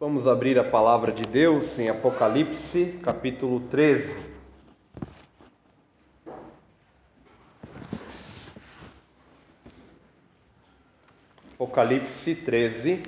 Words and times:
Vamos 0.00 0.28
abrir 0.28 0.56
a 0.60 0.62
palavra 0.62 1.10
de 1.10 1.24
Deus 1.24 1.76
em 1.76 1.88
Apocalipse, 1.88 3.00
capítulo 3.02 3.58
13. 3.58 4.16
Apocalipse 11.54 12.36
13. 12.36 13.02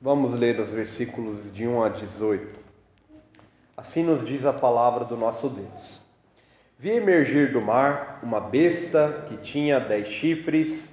Vamos 0.00 0.32
ler 0.32 0.58
os 0.58 0.70
versículos 0.70 1.52
de 1.52 1.66
1 1.66 1.84
a 1.84 1.88
18. 1.90 2.65
Assim 3.86 4.02
nos 4.02 4.24
diz 4.24 4.44
a 4.44 4.52
palavra 4.52 5.04
do 5.04 5.16
nosso 5.16 5.48
Deus. 5.48 6.02
Vi 6.76 6.90
emergir 6.90 7.52
do 7.52 7.60
mar 7.60 8.18
uma 8.20 8.40
besta 8.40 9.24
que 9.28 9.36
tinha 9.36 9.78
dez 9.78 10.08
chifres 10.08 10.92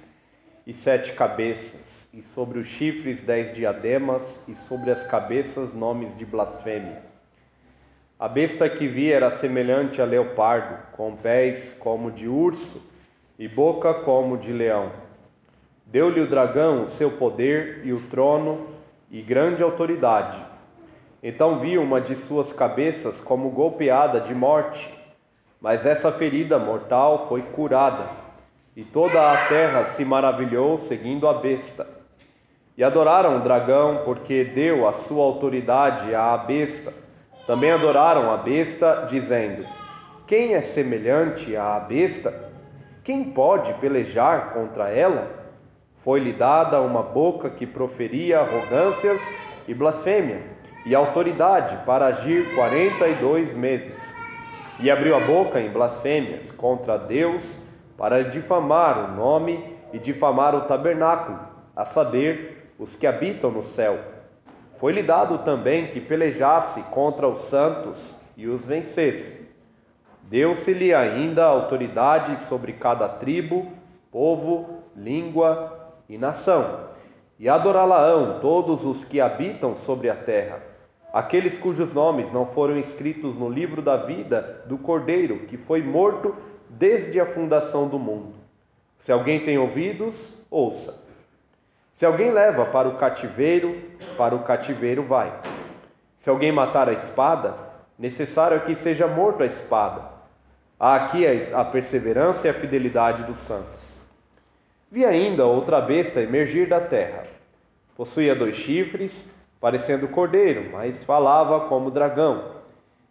e 0.64 0.72
sete 0.72 1.12
cabeças, 1.12 2.06
e 2.14 2.22
sobre 2.22 2.60
os 2.60 2.68
chifres 2.68 3.20
dez 3.20 3.52
diademas, 3.52 4.38
e 4.46 4.54
sobre 4.54 4.92
as 4.92 5.02
cabeças 5.02 5.74
nomes 5.74 6.16
de 6.16 6.24
blasfêmia. 6.24 7.02
A 8.16 8.28
besta 8.28 8.68
que 8.68 8.86
vi 8.86 9.10
era 9.10 9.28
semelhante 9.28 10.00
a 10.00 10.04
leopardo, 10.04 10.78
com 10.92 11.16
pés 11.16 11.76
como 11.80 12.12
de 12.12 12.28
urso 12.28 12.80
e 13.36 13.48
boca 13.48 13.92
como 13.92 14.38
de 14.38 14.52
leão. 14.52 14.92
Deu-lhe 15.84 16.20
o 16.20 16.28
dragão 16.28 16.84
o 16.84 16.86
seu 16.86 17.10
poder 17.10 17.80
e 17.84 17.92
o 17.92 18.00
trono 18.02 18.68
e 19.10 19.20
grande 19.20 19.64
autoridade 19.64 20.53
então 21.26 21.58
vi 21.58 21.78
uma 21.78 22.02
de 22.02 22.14
suas 22.14 22.52
cabeças 22.52 23.18
como 23.18 23.48
golpeada 23.48 24.20
de 24.20 24.34
morte, 24.34 24.92
mas 25.58 25.86
essa 25.86 26.12
ferida 26.12 26.58
mortal 26.58 27.26
foi 27.26 27.40
curada, 27.40 28.10
e 28.76 28.84
toda 28.84 29.32
a 29.32 29.46
terra 29.46 29.86
se 29.86 30.04
maravilhou 30.04 30.76
seguindo 30.76 31.26
a 31.26 31.32
besta. 31.32 31.88
E 32.76 32.84
adoraram 32.84 33.38
o 33.38 33.40
dragão, 33.40 34.02
porque 34.04 34.44
deu 34.44 34.86
a 34.86 34.92
sua 34.92 35.24
autoridade 35.24 36.14
à 36.14 36.36
besta. 36.36 36.92
Também 37.46 37.70
adoraram 37.70 38.30
a 38.30 38.36
besta, 38.36 39.06
dizendo: 39.08 39.64
Quem 40.26 40.52
é 40.52 40.60
semelhante 40.60 41.56
à 41.56 41.78
besta? 41.78 42.52
Quem 43.02 43.24
pode 43.24 43.72
pelejar 43.74 44.52
contra 44.52 44.90
ela? 44.90 45.30
Foi-lhe 46.02 46.34
dada 46.34 46.82
uma 46.82 47.02
boca 47.02 47.48
que 47.48 47.66
proferia 47.66 48.40
arrogâncias 48.40 49.22
e 49.66 49.72
blasfêmia 49.72 50.52
e 50.84 50.94
autoridade 50.94 51.76
para 51.86 52.06
agir 52.06 52.54
quarenta 52.54 53.08
e 53.08 53.14
dois 53.14 53.54
meses. 53.54 54.14
E 54.78 54.90
abriu 54.90 55.16
a 55.16 55.20
boca 55.20 55.60
em 55.60 55.70
blasfêmias 55.70 56.50
contra 56.50 56.98
Deus 56.98 57.58
para 57.96 58.24
difamar 58.24 59.10
o 59.10 59.16
nome 59.16 59.76
e 59.92 59.98
difamar 59.98 60.54
o 60.54 60.62
tabernáculo, 60.62 61.38
a 61.74 61.84
saber, 61.84 62.72
os 62.78 62.96
que 62.96 63.06
habitam 63.06 63.50
no 63.50 63.62
céu. 63.62 63.98
Foi-lhe 64.78 65.02
dado 65.02 65.38
também 65.38 65.86
que 65.86 66.00
pelejasse 66.00 66.82
contra 66.90 67.28
os 67.28 67.42
santos 67.42 68.20
e 68.36 68.48
os 68.48 68.66
vencesse. 68.66 69.48
Deu-se-lhe 70.24 70.92
ainda 70.92 71.44
autoridade 71.44 72.36
sobre 72.40 72.72
cada 72.72 73.08
tribo, 73.08 73.68
povo, 74.10 74.82
língua 74.96 75.92
e 76.08 76.18
nação. 76.18 76.80
E 77.38 77.48
adorá-la-ão 77.48 78.40
todos 78.40 78.84
os 78.84 79.04
que 79.04 79.20
habitam 79.20 79.76
sobre 79.76 80.10
a 80.10 80.16
terra 80.16 80.73
aqueles 81.14 81.56
cujos 81.56 81.92
nomes 81.92 82.32
não 82.32 82.44
foram 82.44 82.76
escritos 82.76 83.38
no 83.38 83.48
livro 83.48 83.80
da 83.80 83.96
vida 83.96 84.64
do 84.66 84.76
Cordeiro, 84.76 85.46
que 85.46 85.56
foi 85.56 85.80
morto 85.80 86.34
desde 86.68 87.20
a 87.20 87.24
fundação 87.24 87.86
do 87.86 88.00
mundo. 88.00 88.34
Se 88.98 89.12
alguém 89.12 89.38
tem 89.38 89.56
ouvidos, 89.56 90.36
ouça. 90.50 91.00
Se 91.94 92.04
alguém 92.04 92.32
leva 92.32 92.66
para 92.66 92.88
o 92.88 92.96
cativeiro, 92.96 93.80
para 94.18 94.34
o 94.34 94.42
cativeiro 94.42 95.04
vai. 95.04 95.32
Se 96.18 96.28
alguém 96.28 96.50
matar 96.50 96.88
a 96.88 96.92
espada, 96.92 97.54
necessário 97.96 98.56
é 98.56 98.60
que 98.60 98.74
seja 98.74 99.06
morto 99.06 99.44
a 99.44 99.46
espada. 99.46 100.02
Há 100.80 100.96
aqui 100.96 101.24
a 101.52 101.64
perseverança 101.64 102.48
e 102.48 102.50
a 102.50 102.54
fidelidade 102.54 103.22
dos 103.22 103.38
santos. 103.38 103.94
Vi 104.90 105.04
ainda 105.04 105.46
outra 105.46 105.80
besta 105.80 106.20
emergir 106.20 106.68
da 106.68 106.80
terra. 106.80 107.24
Possuía 107.96 108.34
dois 108.34 108.56
chifres 108.56 109.32
parecendo 109.64 110.06
cordeiro, 110.06 110.68
mas 110.70 111.02
falava 111.04 111.60
como 111.68 111.90
dragão. 111.90 112.50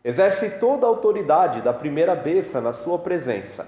Exerce 0.06 0.52
toda 0.60 0.86
a 0.86 0.90
autoridade 0.90 1.64
da 1.64 1.74
primeira 1.74 2.14
besta 2.14 2.62
na 2.62 2.72
sua 2.74 3.00
presença. 3.00 3.68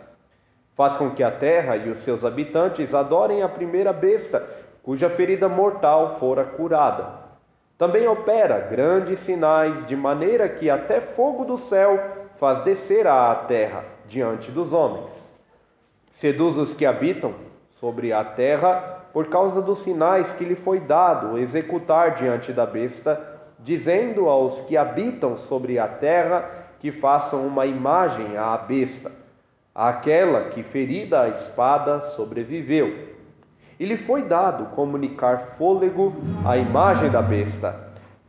Faz 0.76 0.96
com 0.96 1.10
que 1.10 1.24
a 1.24 1.32
terra 1.32 1.78
e 1.78 1.90
os 1.90 1.98
seus 1.98 2.24
habitantes 2.24 2.94
adorem 2.94 3.42
a 3.42 3.50
primeira 3.50 3.92
besta, 3.92 4.48
cuja 4.84 5.10
ferida 5.10 5.50
mortal 5.50 6.20
fora 6.20 6.44
curada. 6.44 7.10
Também 7.76 8.08
opera 8.08 8.60
grandes 8.60 9.18
sinais, 9.18 9.84
de 9.88 9.96
maneira 9.96 10.48
que 10.48 10.70
até 10.70 11.02
fogo 11.02 11.44
do 11.44 11.58
céu 11.58 12.00
faz 12.38 12.62
descer 12.62 13.08
à 13.08 13.34
terra 13.34 13.84
diante 14.08 14.52
dos 14.52 14.72
homens. 14.72 15.28
Seduz 16.12 16.56
os 16.56 16.72
que 16.72 16.86
habitam 16.86 17.34
sobre 17.80 18.14
a 18.14 18.24
terra 18.24 19.05
por 19.16 19.28
causa 19.28 19.62
dos 19.62 19.80
sinais 19.80 20.30
que 20.34 20.44
lhe 20.44 20.56
foi 20.56 20.78
dado 20.78 21.38
executar 21.38 22.16
diante 22.16 22.52
da 22.52 22.66
besta, 22.66 23.18
dizendo 23.58 24.28
aos 24.28 24.60
que 24.60 24.76
habitam 24.76 25.38
sobre 25.38 25.80
a 25.80 25.88
terra 25.88 26.44
que 26.82 26.92
façam 26.92 27.48
uma 27.48 27.66
imagem 27.66 28.36
à 28.36 28.58
besta, 28.58 29.10
àquela 29.74 30.50
que, 30.50 30.64
ferida 30.64 31.22
a 31.22 31.30
espada, 31.30 32.02
sobreviveu. 32.02 32.94
E 33.80 33.86
lhe 33.86 33.96
foi 33.96 34.22
dado 34.22 34.76
comunicar 34.76 35.40
fôlego 35.58 36.14
à 36.46 36.58
imagem 36.58 37.10
da 37.10 37.22
besta, 37.22 37.74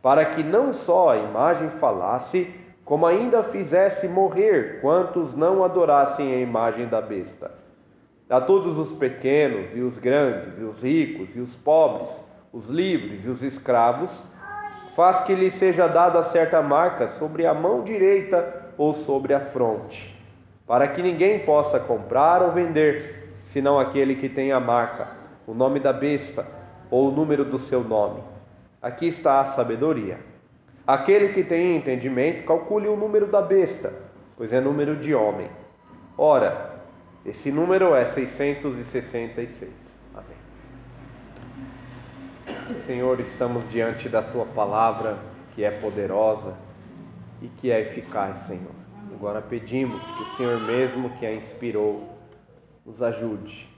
para 0.00 0.24
que 0.24 0.44
não 0.44 0.72
só 0.72 1.10
a 1.10 1.16
imagem 1.16 1.68
falasse, 1.68 2.48
como 2.84 3.06
ainda 3.06 3.42
fizesse 3.42 4.06
morrer 4.06 4.78
quantos 4.80 5.34
não 5.34 5.64
adorassem 5.64 6.32
a 6.32 6.38
imagem 6.38 6.86
da 6.86 7.00
besta 7.00 7.65
a 8.28 8.40
todos 8.40 8.78
os 8.78 8.90
pequenos 8.90 9.74
e 9.76 9.80
os 9.80 9.98
grandes, 9.98 10.58
e 10.58 10.62
os 10.62 10.82
ricos 10.82 11.34
e 11.36 11.40
os 11.40 11.54
pobres, 11.54 12.10
os 12.52 12.68
livres 12.68 13.24
e 13.24 13.28
os 13.28 13.42
escravos, 13.42 14.22
faz 14.96 15.20
que 15.20 15.34
lhe 15.34 15.50
seja 15.50 15.86
dada 15.86 16.22
certa 16.22 16.60
marca 16.60 17.06
sobre 17.06 17.46
a 17.46 17.54
mão 17.54 17.84
direita 17.84 18.72
ou 18.76 18.92
sobre 18.92 19.32
a 19.34 19.40
fronte, 19.40 20.18
para 20.66 20.88
que 20.88 21.02
ninguém 21.02 21.40
possa 21.40 21.78
comprar 21.78 22.42
ou 22.42 22.50
vender, 22.50 23.30
senão 23.44 23.78
aquele 23.78 24.16
que 24.16 24.28
tem 24.28 24.52
a 24.52 24.58
marca, 24.58 25.08
o 25.46 25.54
nome 25.54 25.78
da 25.78 25.92
besta 25.92 26.46
ou 26.90 27.08
o 27.08 27.12
número 27.12 27.44
do 27.44 27.58
seu 27.58 27.84
nome. 27.84 28.22
Aqui 28.82 29.06
está 29.06 29.40
a 29.40 29.44
sabedoria. 29.44 30.18
Aquele 30.86 31.28
que 31.28 31.42
tem 31.42 31.76
entendimento, 31.76 32.44
calcule 32.44 32.88
o 32.88 32.96
número 32.96 33.26
da 33.26 33.42
besta, 33.42 33.92
pois 34.36 34.52
é 34.52 34.60
número 34.60 34.96
de 34.96 35.14
homem. 35.14 35.50
Ora, 36.16 36.75
esse 37.26 37.50
número 37.50 37.92
é 37.92 38.04
666. 38.04 40.00
Amém. 40.14 40.36
Senhor, 42.72 43.18
estamos 43.18 43.68
diante 43.68 44.08
da 44.08 44.22
tua 44.22 44.46
palavra 44.46 45.18
que 45.52 45.64
é 45.64 45.72
poderosa 45.72 46.56
e 47.42 47.48
que 47.48 47.72
é 47.72 47.80
eficaz, 47.80 48.36
Senhor. 48.38 48.74
Agora 49.12 49.42
pedimos 49.42 50.08
que 50.08 50.22
o 50.22 50.26
Senhor 50.36 50.60
mesmo 50.60 51.10
que 51.18 51.26
a 51.26 51.34
inspirou 51.34 52.16
nos 52.84 53.02
ajude 53.02 53.68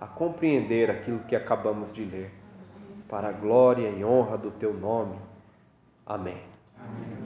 a 0.00 0.06
compreender 0.06 0.90
aquilo 0.90 1.20
que 1.20 1.36
acabamos 1.36 1.92
de 1.92 2.04
ler, 2.04 2.32
para 3.08 3.28
a 3.28 3.32
glória 3.32 3.88
e 3.88 4.04
honra 4.04 4.36
do 4.36 4.50
teu 4.50 4.74
nome. 4.74 5.16
Amém. 6.04 6.42
Amém. 6.78 7.18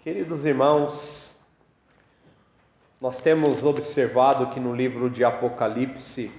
Queridos 0.00 0.44
irmãos, 0.44 1.35
nós 3.00 3.20
temos 3.20 3.62
observado 3.62 4.48
que 4.48 4.58
no 4.58 4.74
livro 4.74 5.10
de 5.10 5.22
Apocalipse, 5.22 6.30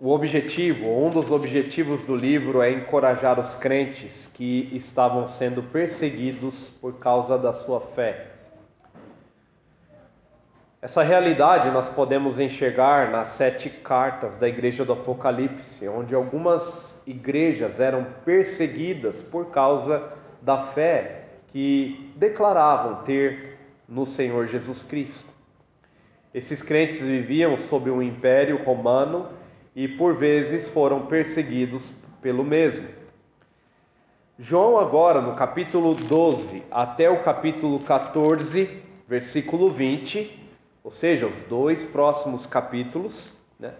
o 0.00 0.10
objetivo, 0.10 0.88
um 0.88 1.10
dos 1.10 1.32
objetivos 1.32 2.04
do 2.04 2.14
livro 2.14 2.62
é 2.62 2.70
encorajar 2.70 3.40
os 3.40 3.56
crentes 3.56 4.30
que 4.32 4.70
estavam 4.72 5.26
sendo 5.26 5.60
perseguidos 5.60 6.70
por 6.80 6.94
causa 7.00 7.36
da 7.36 7.52
sua 7.52 7.80
fé. 7.80 8.28
Essa 10.80 11.02
realidade 11.02 11.68
nós 11.72 11.88
podemos 11.88 12.38
enxergar 12.38 13.10
nas 13.10 13.30
sete 13.30 13.68
cartas 13.68 14.36
da 14.36 14.46
igreja 14.48 14.84
do 14.84 14.92
Apocalipse, 14.92 15.88
onde 15.88 16.14
algumas 16.14 16.94
igrejas 17.04 17.80
eram 17.80 18.06
perseguidas 18.24 19.20
por 19.20 19.46
causa 19.46 20.12
da 20.40 20.58
fé 20.58 21.24
que 21.48 22.12
declaravam 22.14 23.02
ter 23.02 23.47
no 23.88 24.04
Senhor 24.04 24.46
Jesus 24.46 24.82
Cristo. 24.82 25.32
Esses 26.34 26.60
crentes 26.60 27.00
viviam 27.00 27.56
sob 27.56 27.90
um 27.90 28.02
império 28.02 28.62
romano 28.62 29.28
e 29.74 29.88
por 29.88 30.14
vezes 30.14 30.68
foram 30.68 31.06
perseguidos 31.06 31.90
pelo 32.20 32.44
mesmo. 32.44 32.86
João, 34.38 34.78
agora 34.78 35.20
no 35.22 35.34
capítulo 35.34 35.94
12 35.94 36.62
até 36.70 37.08
o 37.08 37.22
capítulo 37.22 37.80
14, 37.80 38.70
versículo 39.08 39.70
20, 39.70 40.38
ou 40.84 40.90
seja, 40.90 41.26
os 41.26 41.42
dois 41.44 41.82
próximos 41.82 42.46
capítulos, 42.46 43.32
né? 43.58 43.72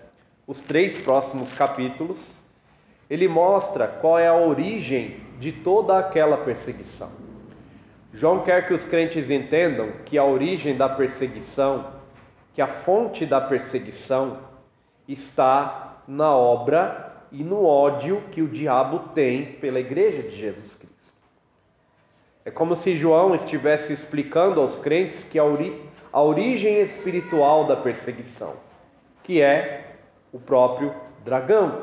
os 0.47 0.63
três 0.63 0.97
próximos 0.97 1.53
capítulos, 1.53 2.35
ele 3.11 3.29
mostra 3.29 3.87
qual 3.87 4.19
é 4.19 4.27
a 4.27 4.35
origem 4.35 5.21
de 5.39 5.53
toda 5.53 5.99
aquela 5.99 6.39
perseguição. 6.39 7.28
João 8.19 8.43
quer 8.43 8.67
que 8.67 8.75
os 8.75 8.85
crentes 8.85 9.31
entendam 9.31 9.93
que 10.05 10.19
a 10.19 10.25
origem 10.25 10.77
da 10.77 10.89
perseguição, 10.89 11.93
que 12.53 12.61
a 12.61 12.67
fonte 12.67 13.25
da 13.25 13.41
perseguição 13.41 14.39
está 15.07 16.03
na 16.09 16.35
obra 16.35 17.15
e 17.31 17.45
no 17.45 17.65
ódio 17.65 18.21
que 18.33 18.43
o 18.43 18.49
diabo 18.49 19.11
tem 19.15 19.53
pela 19.61 19.79
igreja 19.79 20.21
de 20.21 20.37
Jesus 20.37 20.75
Cristo. 20.75 21.13
É 22.45 22.51
como 22.51 22.75
se 22.75 22.97
João 22.97 23.37
estivesse 23.37 23.93
explicando 23.93 24.61
aos 24.61 24.75
crentes 24.75 25.23
que 25.23 25.39
a, 25.39 25.45
ori 25.45 25.81
a 26.13 26.21
origem 26.21 26.81
espiritual 26.81 27.69
da 27.69 27.77
perseguição, 27.77 28.55
que 29.23 29.41
é 29.41 29.95
o 30.33 30.41
próprio 30.41 30.93
dragão. 31.25 31.83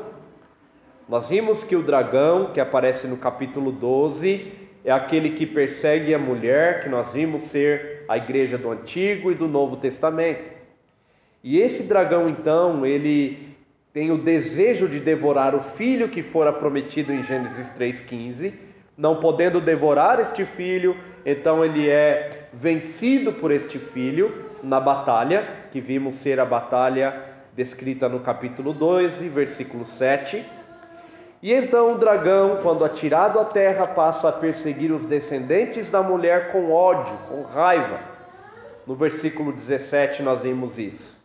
Nós 1.08 1.30
vimos 1.30 1.64
que 1.64 1.74
o 1.74 1.82
dragão, 1.82 2.52
que 2.52 2.60
aparece 2.60 3.06
no 3.06 3.16
capítulo 3.16 3.72
12, 3.72 4.65
é 4.86 4.92
aquele 4.92 5.30
que 5.30 5.44
persegue 5.44 6.14
a 6.14 6.18
mulher, 6.18 6.80
que 6.80 6.88
nós 6.88 7.12
vimos 7.12 7.42
ser 7.42 8.04
a 8.08 8.16
igreja 8.16 8.56
do 8.56 8.70
Antigo 8.70 9.32
e 9.32 9.34
do 9.34 9.48
Novo 9.48 9.76
Testamento. 9.78 10.48
E 11.42 11.58
esse 11.58 11.82
dragão, 11.82 12.28
então, 12.28 12.86
ele 12.86 13.56
tem 13.92 14.12
o 14.12 14.16
desejo 14.16 14.88
de 14.88 15.00
devorar 15.00 15.56
o 15.56 15.60
filho 15.60 16.08
que 16.08 16.22
fora 16.22 16.52
prometido 16.52 17.12
em 17.12 17.24
Gênesis 17.24 17.68
3,15, 17.70 18.54
não 18.96 19.16
podendo 19.16 19.60
devorar 19.60 20.20
este 20.20 20.44
filho, 20.44 20.96
então 21.24 21.64
ele 21.64 21.90
é 21.90 22.46
vencido 22.52 23.32
por 23.32 23.50
este 23.50 23.80
filho 23.80 24.44
na 24.62 24.78
batalha, 24.78 25.48
que 25.72 25.80
vimos 25.80 26.14
ser 26.14 26.38
a 26.38 26.44
batalha 26.44 27.24
descrita 27.56 28.08
no 28.08 28.20
capítulo 28.20 28.72
12, 28.72 29.28
versículo 29.30 29.84
7. 29.84 30.44
E 31.46 31.52
então 31.52 31.92
o 31.92 31.98
dragão, 31.98 32.58
quando 32.60 32.84
atirado 32.84 33.38
à 33.38 33.44
terra, 33.44 33.86
passa 33.86 34.28
a 34.28 34.32
perseguir 34.32 34.90
os 34.90 35.06
descendentes 35.06 35.88
da 35.88 36.02
mulher 36.02 36.50
com 36.50 36.72
ódio, 36.72 37.16
com 37.28 37.42
raiva. 37.42 38.00
No 38.84 38.96
versículo 38.96 39.52
17 39.52 40.24
nós 40.24 40.42
vimos 40.42 40.76
isso. 40.76 41.16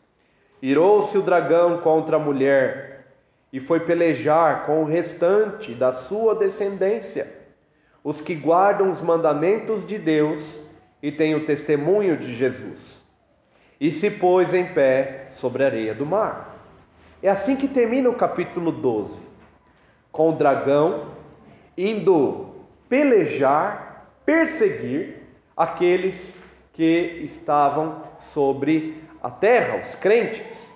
Irou-se 0.61 1.17
o 1.17 1.23
dragão 1.23 1.79
contra 1.79 2.17
a 2.17 2.19
mulher 2.19 3.07
e 3.51 3.59
foi 3.59 3.79
pelejar 3.79 4.67
com 4.67 4.83
o 4.83 4.85
restante 4.85 5.73
da 5.73 5.91
sua 5.91 6.35
descendência, 6.35 7.27
os 8.03 8.21
que 8.21 8.35
guardam 8.35 8.91
os 8.91 9.01
mandamentos 9.01 9.87
de 9.87 9.97
Deus 9.97 10.61
e 11.01 11.11
têm 11.11 11.33
o 11.33 11.45
testemunho 11.45 12.15
de 12.15 12.35
Jesus. 12.35 13.03
E 13.79 13.91
se 13.91 14.11
pôs 14.11 14.53
em 14.53 14.65
pé 14.67 15.29
sobre 15.31 15.63
a 15.63 15.65
areia 15.65 15.95
do 15.95 16.05
mar. 16.05 16.63
É 17.23 17.29
assim 17.31 17.55
que 17.55 17.67
termina 17.67 18.07
o 18.07 18.13
capítulo 18.13 18.71
12, 18.71 19.30
com 20.11 20.29
o 20.29 20.33
dragão 20.33 21.05
indo 21.77 22.49
pelejar, 22.89 24.05
perseguir 24.25 25.23
aqueles 25.55 26.37
que 26.73 27.21
estavam 27.23 27.99
sobre 28.19 29.03
a 29.21 29.29
terra, 29.29 29.79
os 29.81 29.95
crentes. 29.95 30.73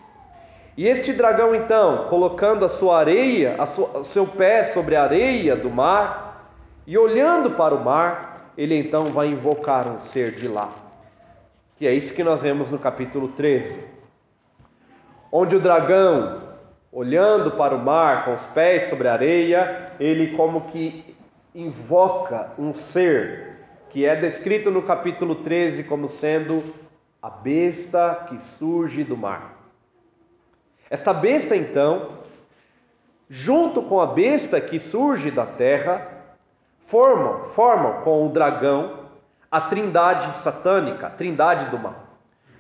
E 0.77 0.87
este 0.87 1.13
dragão, 1.13 1.55
então, 1.55 2.07
colocando 2.09 2.65
a 2.65 2.69
sua 2.69 2.99
areia, 2.99 3.55
a 3.57 3.65
sua, 3.65 3.99
o 3.99 4.03
seu 4.03 4.27
pé 4.27 4.63
sobre 4.63 4.95
a 4.95 5.03
areia 5.03 5.55
do 5.55 5.69
mar, 5.69 6.51
e 6.85 6.97
olhando 6.97 7.51
para 7.51 7.73
o 7.73 7.83
mar, 7.83 8.51
ele 8.57 8.77
então 8.77 9.05
vai 9.05 9.27
invocar 9.27 9.89
um 9.89 9.99
ser 9.99 10.31
de 10.31 10.47
lá. 10.47 10.69
Que 11.77 11.87
é 11.87 11.93
isso 11.93 12.13
que 12.13 12.23
nós 12.23 12.41
vemos 12.41 12.69
no 12.69 12.77
capítulo 12.77 13.29
13. 13.29 13.83
Onde 15.31 15.55
o 15.55 15.59
dragão, 15.59 16.41
olhando 16.95 17.51
para 17.51 17.75
o 17.75 17.77
mar 17.77 18.23
com 18.23 18.33
os 18.33 18.45
pés 18.45 18.83
sobre 18.83 19.09
a 19.09 19.13
areia, 19.13 19.91
ele 19.99 20.37
como 20.37 20.61
que 20.61 21.13
invoca 21.53 22.51
um 22.57 22.73
ser 22.73 23.57
que 23.89 24.05
é 24.05 24.15
descrito 24.15 24.71
no 24.71 24.81
capítulo 24.81 25.35
13 25.35 25.83
como 25.83 26.07
sendo 26.07 26.63
a 27.21 27.29
besta 27.29 28.25
que 28.29 28.41
surge 28.41 29.03
do 29.03 29.17
mar. 29.17 29.55
Esta 30.89 31.13
besta, 31.13 31.53
então, 31.53 32.19
junto 33.29 33.81
com 33.81 33.99
a 33.99 34.07
besta 34.07 34.61
que 34.61 34.79
surge 34.79 35.29
da 35.29 35.45
terra, 35.45 36.07
formam, 36.79 37.43
formam 37.47 38.03
com 38.03 38.25
o 38.25 38.29
dragão 38.29 38.99
a 39.51 39.59
trindade 39.59 40.33
satânica, 40.37 41.07
a 41.07 41.09
trindade 41.09 41.69
do 41.69 41.77
mal. 41.77 42.05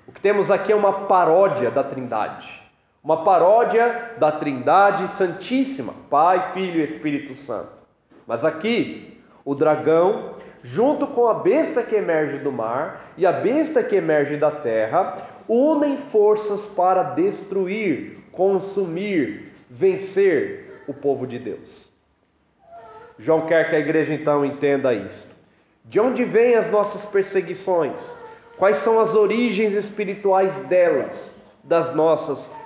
O 0.05 0.11
que 0.11 0.19
temos 0.19 0.51
aqui 0.51 0.73
é 0.73 0.75
uma 0.75 1.05
paródia 1.05 1.71
da 1.71 1.83
trindade, 1.83 2.64
uma 3.05 3.23
paródia 3.23 4.13
da 4.17 4.31
trindade 4.31 5.07
santíssima, 5.07 5.93
Pai, 6.09 6.51
Filho 6.53 6.79
e 6.79 6.83
Espírito 6.83 7.35
Santo. 7.35 7.69
Mas 8.25 8.43
aqui, 8.43 9.21
o 9.45 9.53
dragão 9.53 10.33
junto 10.63 11.05
com 11.05 11.27
a 11.27 11.35
besta 11.35 11.83
que 11.83 11.93
emerge 11.93 12.39
do 12.39 12.51
mar 12.51 13.13
e 13.15 13.23
a 13.23 13.31
besta 13.31 13.83
que 13.83 13.95
emerge 13.95 14.37
da 14.37 14.49
terra, 14.49 15.17
unem 15.47 15.95
forças 15.95 16.65
para 16.65 17.03
destruir, 17.03 18.23
consumir, 18.31 19.53
vencer 19.69 20.81
o 20.87 20.93
povo 20.93 21.27
de 21.27 21.37
Deus. 21.37 21.87
João 23.19 23.45
quer 23.45 23.69
que 23.69 23.75
a 23.75 23.79
igreja 23.79 24.15
então 24.15 24.43
entenda 24.43 24.91
isto. 24.91 25.31
De 25.83 25.99
onde 25.99 26.23
vêm 26.23 26.55
as 26.55 26.71
nossas 26.71 27.05
perseguições? 27.05 28.17
Quais 28.57 28.77
são 28.77 28.99
as 28.99 29.13
origens 29.13 29.73
espirituais 29.73 30.59
delas, 30.61 31.39
das 31.63 31.93
nossas 31.93 32.37
perseguições? 32.39 32.64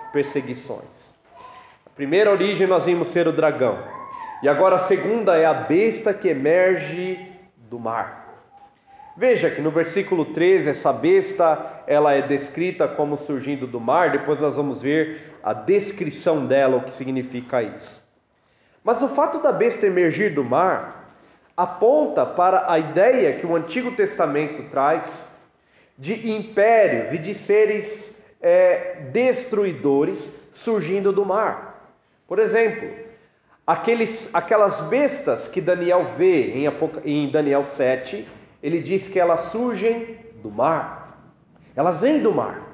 A 1.86 1.90
primeira 1.96 2.32
origem 2.32 2.66
nós 2.66 2.86
vimos 2.86 3.10
ser 3.10 3.28
o 3.28 3.32
dragão. 3.32 3.78
E 4.42 4.48
agora 4.48 4.76
a 4.76 4.80
segunda 4.80 5.38
é 5.38 5.46
a 5.46 5.54
besta 5.54 6.14
que 6.14 6.30
emerge 6.30 7.28
do 7.70 7.78
mar. 7.78 8.20
Veja 9.16 9.52
que 9.52 9.62
no 9.62 9.70
versículo 9.70 10.26
13, 10.26 10.70
essa 10.70 10.94
besta, 10.94 11.84
ela 11.86 12.14
é 12.14 12.22
descrita 12.22 12.88
como 12.88 13.18
surgindo 13.18 13.68
do 13.68 13.80
mar, 13.80 14.12
depois 14.12 14.40
nós 14.40 14.56
vamos 14.56 14.82
ver 14.82 15.38
a 15.44 15.52
descrição 15.52 16.46
dela, 16.46 16.78
o 16.78 16.84
que 16.84 16.94
significa 16.94 17.62
isso. 17.62 18.02
Mas 18.82 19.02
o 19.02 19.10
fato 19.10 19.40
da 19.42 19.52
besta 19.52 19.86
emergir 19.86 20.34
do 20.34 20.44
mar 20.44 21.14
aponta 21.56 22.26
para 22.26 22.72
a 22.72 22.80
ideia 22.80 23.34
que 23.34 23.46
o 23.46 23.58
Antigo 23.58 23.92
Testamento 23.92 24.64
traz 24.70 25.28
de 25.98 26.32
impérios 26.32 27.12
e 27.12 27.18
de 27.18 27.34
seres 27.34 28.18
é, 28.42 29.10
destruidores 29.12 30.34
surgindo 30.52 31.12
do 31.12 31.26
mar. 31.26 31.94
Por 32.28 32.40
exemplo, 32.40 32.90
Aqueles, 33.70 34.28
aquelas 34.34 34.82
bestas 34.82 35.48
que 35.48 35.62
Daniel 35.62 36.04
vê 36.18 36.54
em, 36.54 36.66
em 37.06 37.30
Daniel 37.30 37.62
7, 37.62 38.28
ele 38.64 38.82
diz 38.82 39.08
que 39.08 39.20
elas 39.20 39.42
surgem 39.42 40.18
do 40.42 40.50
mar, 40.50 41.22
elas 41.76 42.02
vêm 42.02 42.20
do 42.20 42.34
mar. 42.34 42.68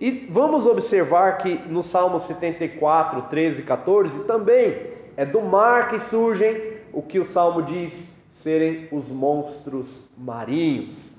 E 0.00 0.28
vamos 0.30 0.64
observar 0.64 1.38
que 1.38 1.56
no 1.66 1.82
Salmo 1.82 2.20
74, 2.20 3.22
13 3.22 3.62
e 3.62 3.64
14 3.64 4.24
também 4.28 4.80
é 5.16 5.26
do 5.26 5.40
mar 5.42 5.88
que 5.88 5.98
surgem 5.98 6.74
o 6.92 7.02
que 7.02 7.18
o 7.18 7.24
Salmo 7.24 7.60
diz 7.60 8.08
serem 8.30 8.86
os 8.92 9.08
monstros 9.08 10.08
marinhos. 10.16 11.12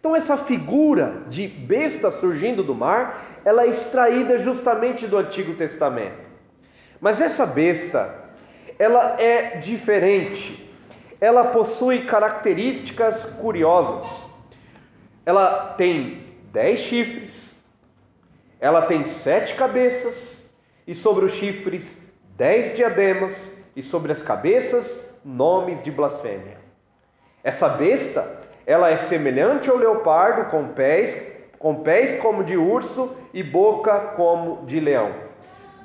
Então 0.00 0.16
essa 0.16 0.38
figura 0.38 1.24
de 1.28 1.46
besta 1.46 2.10
surgindo 2.10 2.64
do 2.64 2.74
mar, 2.74 3.40
ela 3.44 3.64
é 3.64 3.68
extraída 3.68 4.38
justamente 4.38 5.06
do 5.06 5.18
Antigo 5.18 5.54
Testamento. 5.54 6.18
Mas 6.98 7.20
essa 7.20 7.44
besta, 7.44 8.14
ela 8.78 9.20
é 9.20 9.58
diferente. 9.58 10.66
Ela 11.20 11.44
possui 11.44 12.06
características 12.06 13.24
curiosas. 13.42 14.26
Ela 15.26 15.74
tem 15.74 16.24
dez 16.50 16.80
chifres, 16.80 17.54
ela 18.58 18.82
tem 18.82 19.04
sete 19.04 19.54
cabeças, 19.54 20.42
e 20.86 20.94
sobre 20.94 21.26
os 21.26 21.32
chifres 21.32 21.96
dez 22.36 22.74
diademas, 22.74 23.50
e 23.76 23.82
sobre 23.82 24.12
as 24.12 24.22
cabeças 24.22 24.98
nomes 25.22 25.82
de 25.82 25.90
blasfêmia. 25.90 26.58
Essa 27.44 27.68
besta, 27.68 28.39
ela 28.70 28.88
é 28.88 28.96
semelhante 28.96 29.68
ao 29.68 29.76
leopardo, 29.76 30.48
com 30.48 30.68
pés, 30.68 31.20
com 31.58 31.82
pés 31.82 32.14
como 32.20 32.44
de 32.44 32.56
urso 32.56 33.16
e 33.34 33.42
boca 33.42 33.98
como 34.14 34.64
de 34.64 34.78
leão. 34.78 35.10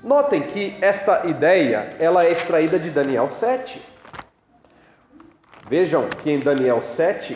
Notem 0.04 0.44
que 0.44 0.78
esta 0.80 1.26
ideia 1.26 1.90
ela 2.00 2.24
é 2.24 2.32
extraída 2.32 2.78
de 2.78 2.92
Daniel 2.92 3.28
7. 3.28 3.82
Vejam 5.68 6.08
que 6.10 6.30
em 6.30 6.38
Daniel 6.38 6.80
7, 6.80 7.36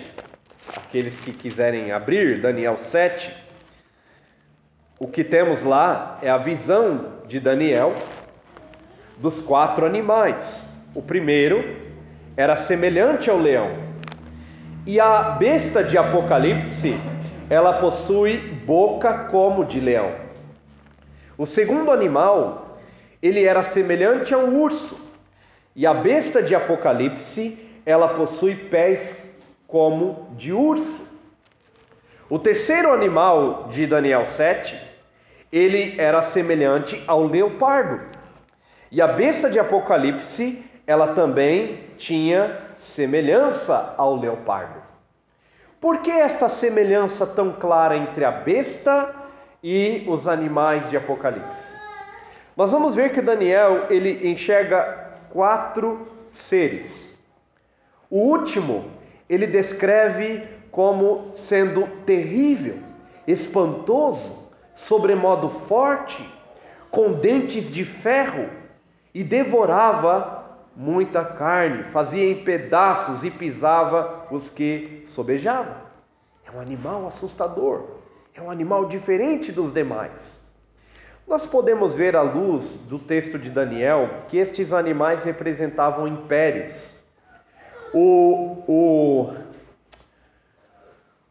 aqueles 0.77 1.19
que 1.19 1.33
quiserem 1.33 1.91
abrir 1.91 2.39
Daniel 2.39 2.77
7, 2.77 3.35
o 4.99 5.07
que 5.07 5.23
temos 5.23 5.63
lá 5.63 6.19
é 6.21 6.29
a 6.29 6.37
visão 6.37 7.23
de 7.27 7.39
Daniel 7.39 7.95
dos 9.17 9.41
quatro 9.41 9.83
animais. 9.83 10.69
O 10.93 11.01
primeiro 11.01 11.75
era 12.37 12.55
semelhante 12.55 13.31
ao 13.31 13.39
leão. 13.39 13.88
E 14.91 14.99
a 14.99 15.21
besta 15.21 15.83
de 15.83 15.99
Apocalipse, 15.99 16.99
ela 17.47 17.73
possui 17.73 18.39
boca 18.39 19.25
como 19.25 19.63
de 19.63 19.79
leão. 19.79 20.15
O 21.37 21.45
segundo 21.45 21.91
animal, 21.91 22.79
ele 23.21 23.43
era 23.43 23.61
semelhante 23.61 24.33
a 24.33 24.39
um 24.39 24.59
urso. 24.59 24.99
E 25.75 25.85
a 25.85 25.93
besta 25.93 26.41
de 26.41 26.55
Apocalipse, 26.55 27.55
ela 27.85 28.15
possui 28.15 28.55
pés 28.55 29.23
como 29.67 30.27
de 30.35 30.51
urso. 30.51 31.07
O 32.27 32.39
terceiro 32.39 32.91
animal 32.91 33.67
de 33.69 33.85
Daniel 33.85 34.25
7, 34.25 34.75
ele 35.51 36.01
era 36.01 36.23
semelhante 36.23 36.99
ao 37.05 37.27
leopardo. 37.27 38.01
E 38.91 38.99
a 39.03 39.07
besta 39.07 39.51
de 39.51 39.59
Apocalipse, 39.59 40.63
ela 40.87 41.09
também 41.09 41.81
tinha 41.95 42.57
semelhança 42.75 43.93
ao 43.95 44.15
leopardo. 44.15 44.78
Por 45.79 45.99
que 45.99 46.11
esta 46.11 46.49
semelhança 46.49 47.25
tão 47.25 47.53
clara 47.53 47.95
entre 47.95 48.25
a 48.25 48.31
besta 48.31 49.15
e 49.63 50.05
os 50.07 50.27
animais 50.27 50.89
de 50.89 50.97
Apocalipse? 50.97 51.73
Nós 52.55 52.71
vamos 52.71 52.95
ver 52.95 53.13
que 53.13 53.21
Daniel 53.21 53.85
ele 53.89 54.29
enxerga 54.29 55.13
quatro 55.29 56.07
seres. 56.27 57.17
O 58.09 58.19
último 58.19 58.91
ele 59.29 59.47
descreve 59.47 60.45
como 60.71 61.29
sendo 61.31 61.87
terrível, 62.05 62.79
espantoso, 63.25 64.49
sobremodo 64.73 65.49
forte, 65.49 66.27
com 66.91 67.13
dentes 67.13 67.69
de 67.69 67.85
ferro, 67.85 68.49
e 69.13 69.23
devorava 69.23 70.38
muita 70.79 71.25
carne, 71.25 71.83
fazia 71.83 72.23
em 72.31 72.41
pedaços 72.41 73.25
e 73.25 73.29
pisava 73.29 74.25
os 74.31 74.49
que 74.49 75.03
sobejavam. 75.05 75.75
É 76.47 76.55
um 76.55 76.61
animal 76.61 77.05
assustador, 77.05 77.83
é 78.33 78.41
um 78.41 78.49
animal 78.49 78.85
diferente 78.85 79.51
dos 79.51 79.73
demais. 79.73 80.39
Nós 81.27 81.45
podemos 81.45 81.93
ver 81.93 82.15
à 82.15 82.21
luz 82.21 82.77
do 82.87 82.97
texto 82.97 83.37
de 83.37 83.49
Daniel 83.49 84.09
que 84.29 84.37
estes 84.37 84.71
animais 84.71 85.25
representavam 85.25 86.07
impérios. 86.07 86.89
O, 87.93 88.63
o 88.65 89.33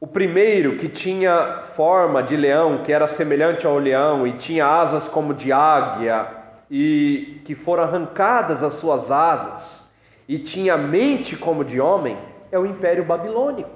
o 0.00 0.06
primeiro, 0.06 0.76
que 0.76 0.88
tinha 0.88 1.62
forma 1.74 2.22
de 2.22 2.36
leão, 2.36 2.84
que 2.84 2.92
era 2.92 3.08
semelhante 3.08 3.66
ao 3.66 3.78
leão 3.78 4.26
e 4.26 4.34
tinha 4.34 4.64
asas 4.64 5.08
como 5.08 5.34
de 5.34 5.50
águia, 5.50 6.37
e 6.70 7.40
que 7.44 7.54
foram 7.54 7.84
arrancadas 7.84 8.62
as 8.62 8.74
suas 8.74 9.10
asas, 9.10 9.88
e 10.28 10.38
tinha 10.38 10.76
mente 10.76 11.36
como 11.36 11.64
de 11.64 11.80
homem, 11.80 12.18
é 12.52 12.58
o 12.58 12.66
Império 12.66 13.04
Babilônico. 13.04 13.70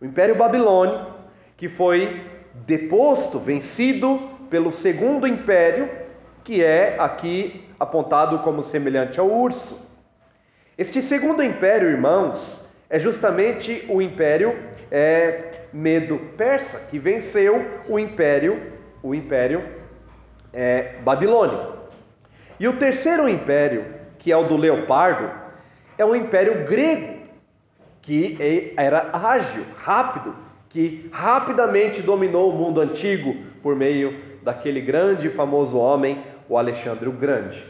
O 0.00 0.04
Império 0.04 0.34
Babilônico, 0.34 1.12
que 1.56 1.68
foi 1.68 2.24
deposto, 2.66 3.38
vencido 3.38 4.18
pelo 4.48 4.70
segundo 4.70 5.26
império, 5.26 5.88
que 6.44 6.62
é 6.62 6.96
aqui 6.98 7.68
apontado 7.78 8.38
como 8.40 8.62
semelhante 8.62 9.20
ao 9.20 9.30
urso. 9.30 9.80
Este 10.76 11.02
segundo 11.02 11.42
império, 11.42 11.88
irmãos, 11.88 12.66
é 12.88 12.98
justamente 12.98 13.84
o 13.88 14.02
império 14.02 14.56
é, 14.90 15.66
Medo-Persa, 15.72 16.86
que 16.90 16.98
venceu 16.98 17.64
o 17.88 17.98
império, 17.98 18.72
o 19.02 19.14
império 19.14 19.62
é, 20.52 20.96
babilônico. 21.02 21.81
E 22.58 22.68
o 22.68 22.76
terceiro 22.76 23.28
império, 23.28 23.86
que 24.18 24.30
é 24.30 24.36
o 24.36 24.44
do 24.44 24.56
leopardo, 24.56 25.30
é 25.98 26.04
o 26.04 26.14
império 26.14 26.64
grego, 26.64 27.22
que 28.00 28.36
é, 28.40 28.82
era 28.82 29.10
ágil, 29.12 29.64
rápido, 29.76 30.34
que 30.68 31.08
rapidamente 31.12 32.00
dominou 32.00 32.50
o 32.50 32.56
mundo 32.56 32.80
antigo 32.80 33.36
por 33.62 33.76
meio 33.76 34.18
daquele 34.42 34.80
grande 34.80 35.26
e 35.26 35.30
famoso 35.30 35.76
homem, 35.76 36.22
o 36.48 36.56
Alexandre 36.56 37.08
o 37.08 37.12
Grande. 37.12 37.64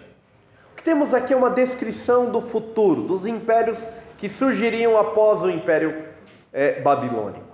O 0.72 0.76
que 0.76 0.82
temos 0.82 1.12
aqui 1.12 1.32
é 1.32 1.36
uma 1.36 1.50
descrição 1.50 2.30
do 2.30 2.40
futuro, 2.40 3.02
dos 3.02 3.26
impérios 3.26 3.90
que 4.16 4.28
surgiriam 4.28 4.96
após 4.96 5.42
o 5.42 5.50
Império 5.50 6.04
é, 6.52 6.80
Babilônico. 6.80 7.52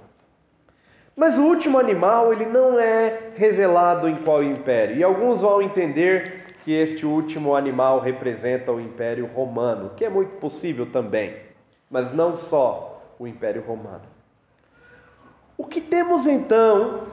Mas 1.17 1.37
o 1.37 1.43
último 1.43 1.79
animal 1.79 2.33
ele 2.33 2.47
não 2.47 2.79
é 2.79 3.31
revelado 3.35 4.09
em 4.09 4.17
qual 4.17 4.43
império. 4.43 4.97
E 4.97 5.03
alguns 5.03 5.41
vão 5.41 5.61
entender 5.61 6.45
que 6.69 6.75
este 6.75 7.07
último 7.07 7.57
animal 7.57 7.99
representa 7.99 8.71
o 8.71 8.79
Império 8.79 9.25
Romano, 9.25 9.93
que 9.97 10.05
é 10.05 10.11
muito 10.11 10.37
possível 10.37 10.85
também, 10.85 11.35
mas 11.91 12.13
não 12.13 12.37
só 12.37 13.03
o 13.19 13.27
Império 13.27 13.63
Romano. 13.63 14.05
O 15.57 15.65
que 15.65 15.81
temos 15.81 16.27
então 16.27 17.05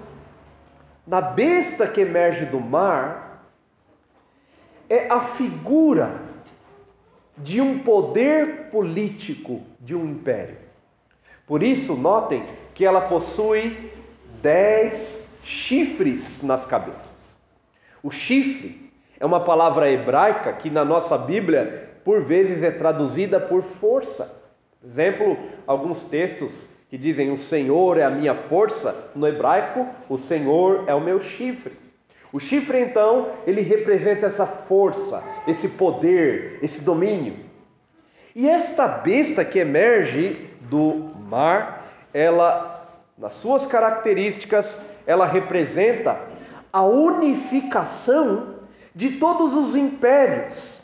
na 1.07 1.21
besta 1.21 1.87
que 1.87 2.01
emerge 2.01 2.45
do 2.45 2.59
mar 2.59 3.47
é 4.89 5.07
a 5.07 5.21
figura 5.21 6.19
de 7.37 7.61
um 7.61 7.79
poder 7.79 8.69
político 8.71 9.61
de 9.79 9.95
um 9.95 10.03
império. 10.03 10.57
Por 11.47 11.63
isso, 11.63 11.95
notem 11.95 12.45
que 12.73 12.83
ela 12.83 13.07
possui 13.07 13.89
dez 14.41 15.25
chifres 15.41 16.43
nas 16.43 16.65
cabeças. 16.65 17.39
O 18.03 18.11
chifre 18.11 18.84
é 19.19 19.25
uma 19.25 19.39
palavra 19.39 19.89
hebraica 19.89 20.53
que 20.53 20.69
na 20.69 20.83
nossa 20.83 21.17
Bíblia 21.17 21.89
por 22.03 22.23
vezes 22.23 22.63
é 22.63 22.71
traduzida 22.71 23.39
por 23.39 23.63
força. 23.63 24.43
Exemplo, 24.85 25.37
alguns 25.65 26.03
textos 26.03 26.69
que 26.89 26.97
dizem 26.97 27.31
o 27.31 27.37
Senhor 27.37 27.97
é 27.97 28.03
a 28.03 28.09
minha 28.09 28.35
força, 28.35 29.09
no 29.15 29.27
hebraico, 29.27 29.87
o 30.07 30.17
Senhor 30.17 30.83
é 30.87 30.93
o 30.93 31.01
meu 31.01 31.21
chifre. 31.21 31.73
O 32.31 32.39
chifre, 32.39 32.79
então, 32.79 33.29
ele 33.47 33.61
representa 33.61 34.27
essa 34.27 34.45
força, 34.45 35.23
esse 35.47 35.69
poder, 35.69 36.59
esse 36.61 36.81
domínio. 36.81 37.37
E 38.35 38.47
esta 38.47 38.87
besta 38.87 39.43
que 39.43 39.57
emerge 39.57 40.49
do 40.61 41.11
mar, 41.27 41.87
ela, 42.13 42.87
nas 43.17 43.33
suas 43.33 43.65
características, 43.65 44.79
ela 45.07 45.25
representa 45.25 46.19
a 46.71 46.83
unificação 46.83 48.54
de 48.95 49.11
todos 49.11 49.53
os 49.53 49.75
impérios. 49.75 50.81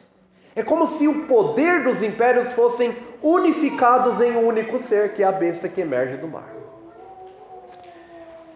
É 0.53 0.61
como 0.61 0.85
se 0.85 1.07
o 1.07 1.25
poder 1.27 1.83
dos 1.83 2.01
impérios 2.01 2.51
fossem 2.51 2.93
unificados 3.23 4.19
em 4.19 4.33
um 4.33 4.45
único 4.45 4.79
ser, 4.79 5.13
que 5.13 5.23
é 5.23 5.25
a 5.25 5.31
besta 5.31 5.69
que 5.69 5.79
emerge 5.79 6.17
do 6.17 6.27
mar. 6.27 6.53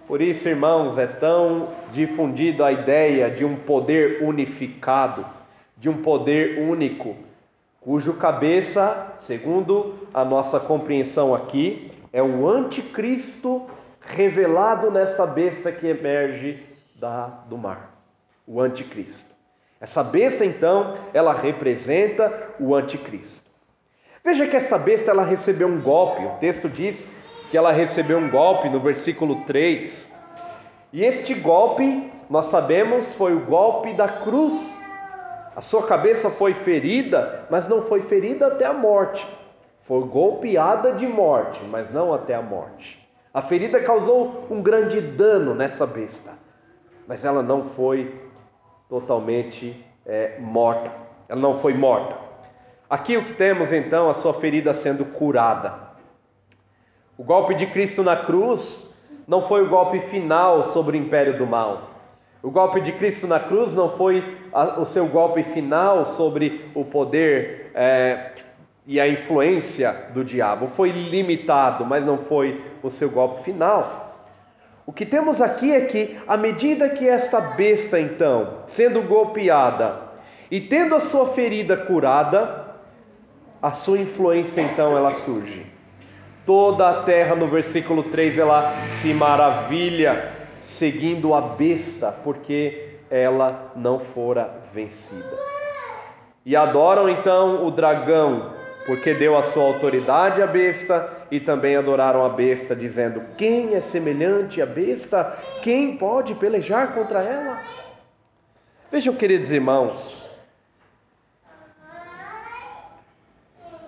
Por 0.06 0.22
isso, 0.22 0.48
irmãos, 0.48 0.98
é 0.98 1.08
tão 1.08 1.70
difundido 1.92 2.64
a 2.64 2.72
ideia 2.72 3.32
de 3.32 3.46
um 3.46 3.56
poder 3.56 4.22
unificado, 4.24 5.26
de 5.78 5.90
um 5.90 6.02
poder 6.02 6.60
único, 6.60 7.16
cujo 7.80 8.14
cabeça, 8.14 9.14
segundo 9.18 9.96
a 10.14 10.24
nossa 10.26 10.60
compreensão 10.60 11.34
aqui, 11.34 11.90
é 12.12 12.22
o 12.22 12.48
anticristo 12.48 13.66
revelado 14.00 14.92
nesta 14.92 15.26
besta 15.26 15.72
que 15.72 15.88
emerge 15.88 16.60
da, 16.96 17.28
do 17.50 17.58
mar, 17.58 17.92
o 18.46 18.62
anticristo. 18.62 19.35
Essa 19.86 20.04
besta, 20.04 20.44
então, 20.44 20.96
ela 21.14 21.32
representa 21.32 22.50
o 22.60 22.74
anticristo. 22.74 23.48
Veja 24.24 24.48
que 24.48 24.56
essa 24.56 24.80
besta 24.80 25.12
ela 25.12 25.24
recebeu 25.24 25.68
um 25.68 25.80
golpe. 25.80 26.26
O 26.26 26.38
texto 26.40 26.68
diz 26.68 27.08
que 27.52 27.56
ela 27.56 27.72
recebeu 27.72 28.18
um 28.18 28.28
golpe 28.28 28.68
no 28.68 28.80
versículo 28.80 29.44
3. 29.46 30.12
E 30.92 31.06
este 31.06 31.36
golpe, 31.36 32.12
nós 32.28 32.48
sabemos, 32.48 33.14
foi 33.14 33.36
o 33.36 33.42
golpe 33.42 33.94
da 33.94 34.10
cruz. 34.10 34.74
A 35.56 35.62
sua 35.62 35.84
cabeça 35.86 36.32
foi 36.32 36.56
ferida, 36.56 37.46
mas 37.52 37.68
não 37.68 37.84
foi 37.84 38.02
ferida 38.02 38.48
até 38.48 38.66
a 38.66 38.74
morte. 38.74 39.28
Foi 39.82 40.02
golpeada 40.02 40.94
de 40.94 41.06
morte, 41.06 41.64
mas 41.64 41.94
não 41.94 42.12
até 42.12 42.34
a 42.34 42.42
morte. 42.42 43.08
A 43.32 43.40
ferida 43.44 43.80
causou 43.82 44.48
um 44.50 44.64
grande 44.64 45.00
dano 45.00 45.54
nessa 45.54 45.86
besta, 45.86 46.32
mas 47.08 47.24
ela 47.24 47.44
não 47.44 47.66
foi 47.66 48.25
totalmente 48.90 49.86
é, 50.06 50.38
morta. 50.40 50.92
Ela 51.28 51.42
não 51.42 51.56
foi 51.56 51.74
morta. 51.74 52.16
Aqui 52.90 53.18
o 53.18 53.24
que 53.24 53.34
temos 53.34 53.74
então, 53.74 54.10
a 54.10 54.14
sua 54.14 54.34
ferida 54.34 54.74
sendo 54.74 55.06
curada. 55.06 55.74
O 57.18 57.24
golpe 57.24 57.56
de 57.56 57.66
Cristo 57.68 58.04
na 58.04 58.16
cruz 58.16 58.94
não 59.28 59.42
foi 59.42 59.64
o 59.64 59.70
golpe 59.70 60.00
final 60.00 60.66
sobre 60.66 60.98
o 60.98 61.02
império 61.02 61.38
do 61.38 61.48
mal. 61.48 61.92
O 62.44 62.52
golpe 62.52 62.80
de 62.80 62.92
Cristo 62.92 63.26
na 63.26 63.40
cruz 63.40 63.74
não 63.74 63.90
foi 63.90 64.24
o 64.78 64.86
seu 64.86 65.08
golpe 65.08 65.42
final 65.42 66.06
sobre 66.06 66.70
o 66.76 66.86
poder 66.86 67.72
é, 67.74 68.34
e 68.86 69.00
a 69.00 69.08
influência 69.08 70.10
do 70.14 70.24
diabo. 70.24 70.68
Foi 70.68 70.92
limitado, 70.92 71.84
mas 71.84 72.06
não 72.06 72.20
foi 72.20 72.62
o 72.84 72.92
seu 72.92 73.10
golpe 73.10 73.44
final. 73.44 74.05
O 74.86 74.94
que 74.94 75.06
temos 75.06 75.42
aqui 75.42 75.72
é 75.72 75.82
que, 75.82 76.16
à 76.28 76.38
medida 76.38 76.90
que 76.90 77.10
esta 77.10 77.42
besta, 77.42 78.00
então, 78.00 78.60
sendo 78.68 79.02
golpeada 79.02 80.00
e 80.52 80.62
tendo 80.62 80.94
a 80.94 81.00
sua 81.00 81.28
ferida 81.28 81.76
curada, 81.76 82.66
a 83.62 83.72
sua 83.72 83.98
influência 83.98 84.62
então 84.62 84.96
ela 84.96 85.10
surge. 85.10 85.66
Toda 86.46 86.88
a 86.88 87.04
terra, 87.04 87.36
no 87.36 87.48
versículo 87.48 88.04
3, 88.04 88.38
ela 88.38 88.72
se 89.02 89.12
maravilha 89.12 90.32
seguindo 90.62 91.34
a 91.34 91.42
besta, 91.42 92.12
porque 92.24 92.98
ela 93.10 93.72
não 93.76 93.98
fora 93.98 94.62
vencida. 94.72 95.36
E 96.46 96.56
adoram 96.56 97.10
então 97.10 97.66
o 97.66 97.72
dragão, 97.72 98.52
porque 98.86 99.16
deu 99.16 99.36
a 99.36 99.42
sua 99.42 99.64
autoridade 99.64 100.42
à 100.42 100.48
besta, 100.48 101.12
e 101.32 101.40
também 101.40 101.76
adoraram 101.76 102.24
a 102.24 102.30
besta, 102.30 102.76
dizendo: 102.76 103.22
Quem 103.36 103.74
é 103.74 103.82
semelhante 103.82 104.62
à 104.62 104.66
besta? 104.66 105.38
Quem 105.64 105.98
pode 105.98 106.36
pelejar 106.36 106.94
contra 106.94 107.24
ela? 107.24 107.60
Vejam, 108.92 109.16
queridos 109.16 109.50
irmãos, 109.52 110.30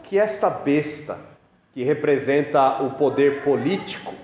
que 0.03 0.17
esta 0.17 0.49
besta, 0.49 1.19
que 1.73 1.83
representa 1.83 2.81
o 2.81 2.91
poder 2.91 3.43
político, 3.43 4.15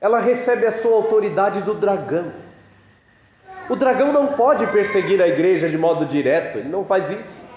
ela 0.00 0.20
recebe 0.20 0.64
a 0.64 0.70
sua 0.70 0.94
autoridade 0.94 1.60
do 1.62 1.74
dragão. 1.74 2.32
O 3.68 3.74
dragão 3.74 4.12
não 4.12 4.28
pode 4.28 4.64
perseguir 4.68 5.20
a 5.20 5.26
igreja 5.26 5.68
de 5.68 5.76
modo 5.76 6.06
direto, 6.06 6.58
ele 6.58 6.68
não 6.68 6.84
faz 6.84 7.10
isso. 7.10 7.47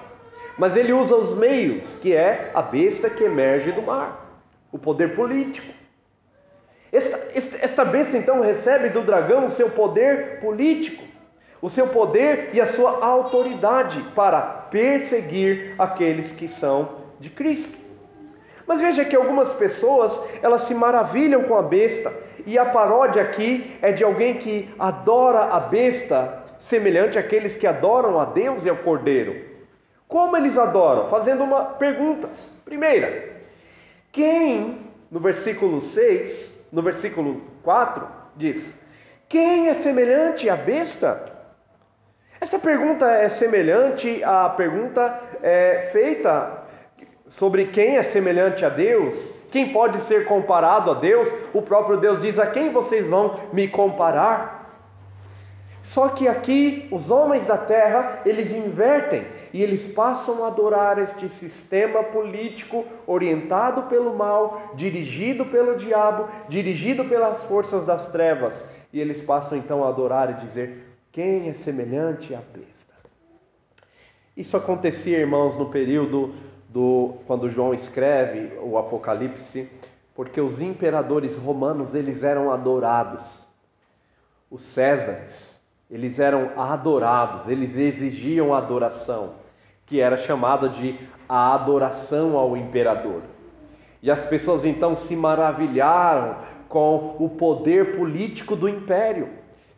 Mas 0.62 0.78
ele 0.78 0.94
usa 0.94 1.16
os 1.16 1.36
meios, 1.36 1.96
que 1.96 2.16
é 2.16 2.52
a 2.54 2.62
besta 2.62 3.10
que 3.10 3.24
emerge 3.24 3.72
do 3.72 3.82
mar, 3.82 4.44
o 4.72 4.78
poder 4.78 5.16
político. 5.16 5.74
Esta, 6.92 7.20
esta 7.34 7.84
besta 7.84 8.16
então 8.16 8.42
recebe 8.42 8.90
do 8.90 9.02
dragão 9.02 9.48
o 9.48 9.50
seu 9.50 9.72
poder 9.72 10.40
político, 10.40 11.04
o 11.60 11.68
seu 11.68 11.88
poder 11.88 12.52
e 12.54 12.62
a 12.62 12.68
sua 12.68 13.04
autoridade 13.04 14.04
para 14.14 14.40
perseguir 14.70 15.74
aqueles 15.80 16.32
que 16.32 16.48
são 16.48 16.90
de 17.20 17.32
Cristo. 17.32 17.76
Mas 18.68 18.80
veja 18.80 19.04
que 19.04 19.16
algumas 19.16 19.52
pessoas, 19.54 20.22
elas 20.44 20.62
se 20.62 20.76
maravilham 20.76 21.42
com 21.46 21.56
a 21.56 21.64
besta, 21.64 22.14
e 22.46 22.60
a 22.60 22.66
paródia 22.66 23.24
aqui 23.24 23.80
é 23.82 23.92
de 23.92 24.04
alguém 24.04 24.36
que 24.36 24.70
adora 24.78 25.56
a 25.56 25.60
besta, 25.60 26.44
semelhante 26.60 27.18
àqueles 27.18 27.56
que 27.56 27.66
adoram 27.66 28.20
a 28.20 28.26
Deus 28.26 28.64
e 28.64 28.70
ao 28.70 28.78
Cordeiro. 28.78 29.50
Como 30.12 30.36
eles 30.36 30.58
adoram? 30.58 31.08
Fazendo 31.08 31.42
uma 31.42 31.64
perguntas. 31.64 32.50
Primeira, 32.66 33.32
quem, 34.12 34.92
no 35.10 35.22
versículo 35.22 35.82
6, 35.82 36.52
no 36.70 36.82
versículo 36.82 37.40
4, 37.64 38.06
diz: 38.36 38.76
Quem 39.30 39.70
é 39.70 39.74
semelhante 39.74 40.50
à 40.50 40.58
besta? 40.58 41.32
Esta 42.42 42.60
pergunta 42.60 43.10
é 43.10 43.30
semelhante 43.30 44.22
à 44.22 44.50
pergunta 44.50 45.18
é, 45.42 45.88
feita 45.94 46.62
sobre 47.30 47.68
quem 47.68 47.96
é 47.96 48.04
semelhante 48.04 48.66
a 48.66 48.70
Deus, 48.70 49.34
quem 49.50 49.72
pode 49.72 50.02
ser 50.02 50.26
comparado 50.26 50.92
a 50.92 50.96
Deus, 50.96 51.34
o 51.54 51.62
próprio 51.62 51.96
Deus 51.96 52.20
diz: 52.20 52.38
A 52.38 52.48
quem 52.48 52.70
vocês 52.74 53.08
vão 53.08 53.40
me 53.54 53.66
comparar? 53.66 54.61
Só 55.84 56.10
que 56.10 56.28
aqui 56.28 56.88
os 56.92 57.10
homens 57.10 57.48
da 57.48 57.58
terra, 57.58 58.22
eles 58.26 58.52
invertem 58.52 59.26
e 59.52 59.62
eles 59.62 59.92
passam 59.94 60.44
a 60.44 60.48
adorar 60.48 61.00
este 61.00 61.28
sistema 61.28 62.04
político 62.04 62.86
orientado 63.08 63.84
pelo 63.84 64.16
mal, 64.16 64.72
dirigido 64.76 65.46
pelo 65.46 65.76
diabo, 65.76 66.30
dirigido 66.48 67.04
pelas 67.06 67.44
forças 67.44 67.84
das 67.84 68.08
trevas. 68.08 68.64
E 68.94 69.00
eles 69.00 69.22
passam 69.22 69.58
então 69.58 69.84
a 69.84 69.90
adorar 69.90 70.30
e 70.30 70.46
dizer: 70.46 70.88
quem 71.12 71.50
é 71.50 71.54
semelhante 71.54 72.36
à 72.36 72.40
besta? 72.40 72.94
Isso 74.38 74.56
acontecia, 74.56 75.18
irmãos, 75.18 75.58
no 75.58 75.70
período 75.70 76.34
do 76.70 77.16
quando 77.28 77.50
João 77.50 77.74
escreve 77.74 78.58
o 78.62 78.78
Apocalipse, 78.78 79.70
porque 80.16 80.40
os 80.40 80.62
imperadores 80.62 81.36
romanos 81.36 81.96
eles 81.96 82.24
eram 82.24 82.52
adorados. 82.52 83.46
Os 84.50 84.62
Césares, 84.64 85.51
eles 85.92 86.20
eram 86.20 86.52
adorados, 86.58 87.50
eles 87.50 87.76
exigiam 87.76 88.54
adoração, 88.54 89.34
que 89.86 90.00
era 90.00 90.16
chamado 90.16 90.70
de 90.70 90.98
a 91.28 91.54
adoração 91.54 92.38
ao 92.38 92.56
imperador. 92.56 93.22
E 94.02 94.10
as 94.10 94.24
pessoas 94.24 94.64
então 94.64 94.96
se 94.96 95.16
maravilharam 95.16 96.38
com 96.70 97.18
o 97.20 97.30
poder 97.30 97.98
político 97.98 98.56
do 98.56 98.70
império. 98.70 99.30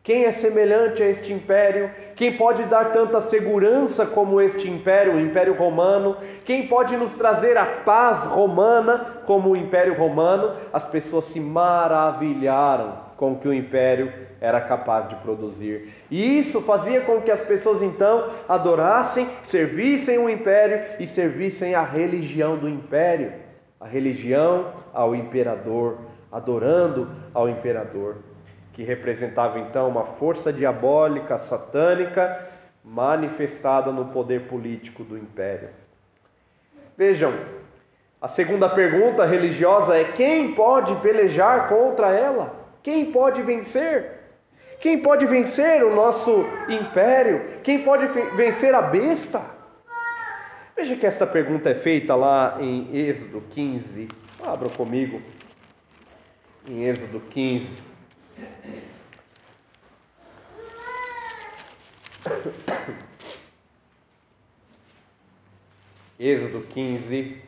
Quem 0.04 0.26
é 0.26 0.34
semelhante 0.34 1.02
a 1.02 1.08
este 1.08 1.32
império? 1.32 1.90
Quem 2.14 2.36
pode 2.36 2.66
dar 2.66 2.92
tanta 2.92 3.22
segurança 3.22 4.06
como 4.06 4.42
este 4.42 4.70
império, 4.70 5.14
o 5.14 5.20
Império 5.22 5.54
Romano? 5.54 6.18
Quem 6.44 6.68
pode 6.68 6.98
nos 6.98 7.14
trazer 7.14 7.58
a 7.58 7.66
paz 7.66 8.26
romana 8.26 9.24
como 9.26 9.52
o 9.52 9.56
Império 9.56 9.98
Romano? 9.98 10.52
As 10.74 10.86
pessoas 10.86 11.24
se 11.24 11.40
maravilharam 11.40 12.98
com 13.16 13.32
o 13.32 13.40
que 13.40 13.48
o 13.48 13.54
império 13.54 14.12
era 14.42 14.60
capaz 14.60 15.08
de 15.08 15.16
produzir. 15.16 15.94
E 16.12 16.38
isso 16.38 16.60
fazia 16.60 17.00
com 17.00 17.22
que 17.22 17.32
as 17.32 17.40
pessoas 17.40 17.82
então 17.82 18.30
adorassem, 18.50 19.30
servissem 19.42 20.18
o 20.18 20.30
império 20.30 20.82
e 21.00 21.08
servissem 21.08 21.76
a 21.76 21.84
religião 21.84 22.58
do 22.58 22.68
império, 22.68 23.32
a 23.80 23.88
religião 23.88 24.74
ao 24.94 25.16
imperador, 25.16 26.00
adorando 26.30 27.08
ao 27.34 27.48
imperador 27.48 28.18
que 28.74 28.84
representava 28.84 29.60
então 29.60 29.88
uma 29.88 30.04
força 30.04 30.52
diabólica, 30.52 31.38
satânica, 31.38 32.50
manifestada 32.84 33.92
no 33.92 34.06
poder 34.06 34.48
político 34.48 35.04
do 35.04 35.18
império. 35.18 35.70
Vejam, 36.98 37.34
a 38.20 38.28
segunda 38.28 38.68
pergunta 38.68 39.26
religiosa 39.26 39.98
é: 39.98 40.04
quem 40.04 40.54
pode 40.54 40.96
pelejar 40.96 41.70
contra 41.70 42.12
ela? 42.12 42.54
Quem 42.82 43.12
pode 43.12 43.42
vencer? 43.42 44.24
Quem 44.80 44.98
pode 44.98 45.26
vencer 45.26 45.84
o 45.84 45.96
nosso 45.96 46.46
império? 46.68 47.60
Quem 47.64 47.84
pode 47.84 48.06
vencer 48.36 48.76
a 48.76 48.82
besta? 48.82 49.42
Veja 50.76 50.96
que 50.96 51.06
esta 51.06 51.26
pergunta 51.26 51.70
é 51.70 51.76
feita 51.76 52.16
lá 52.16 52.58
em 52.60 52.94
Êxodo 52.94 53.42
15. 53.52 54.10
Abra 54.46 54.68
comigo. 54.70 55.22
Em 56.68 56.84
Êxodo 56.84 57.22
15. 57.30 57.93
Êxodo 66.20 66.62
15. 66.62 67.42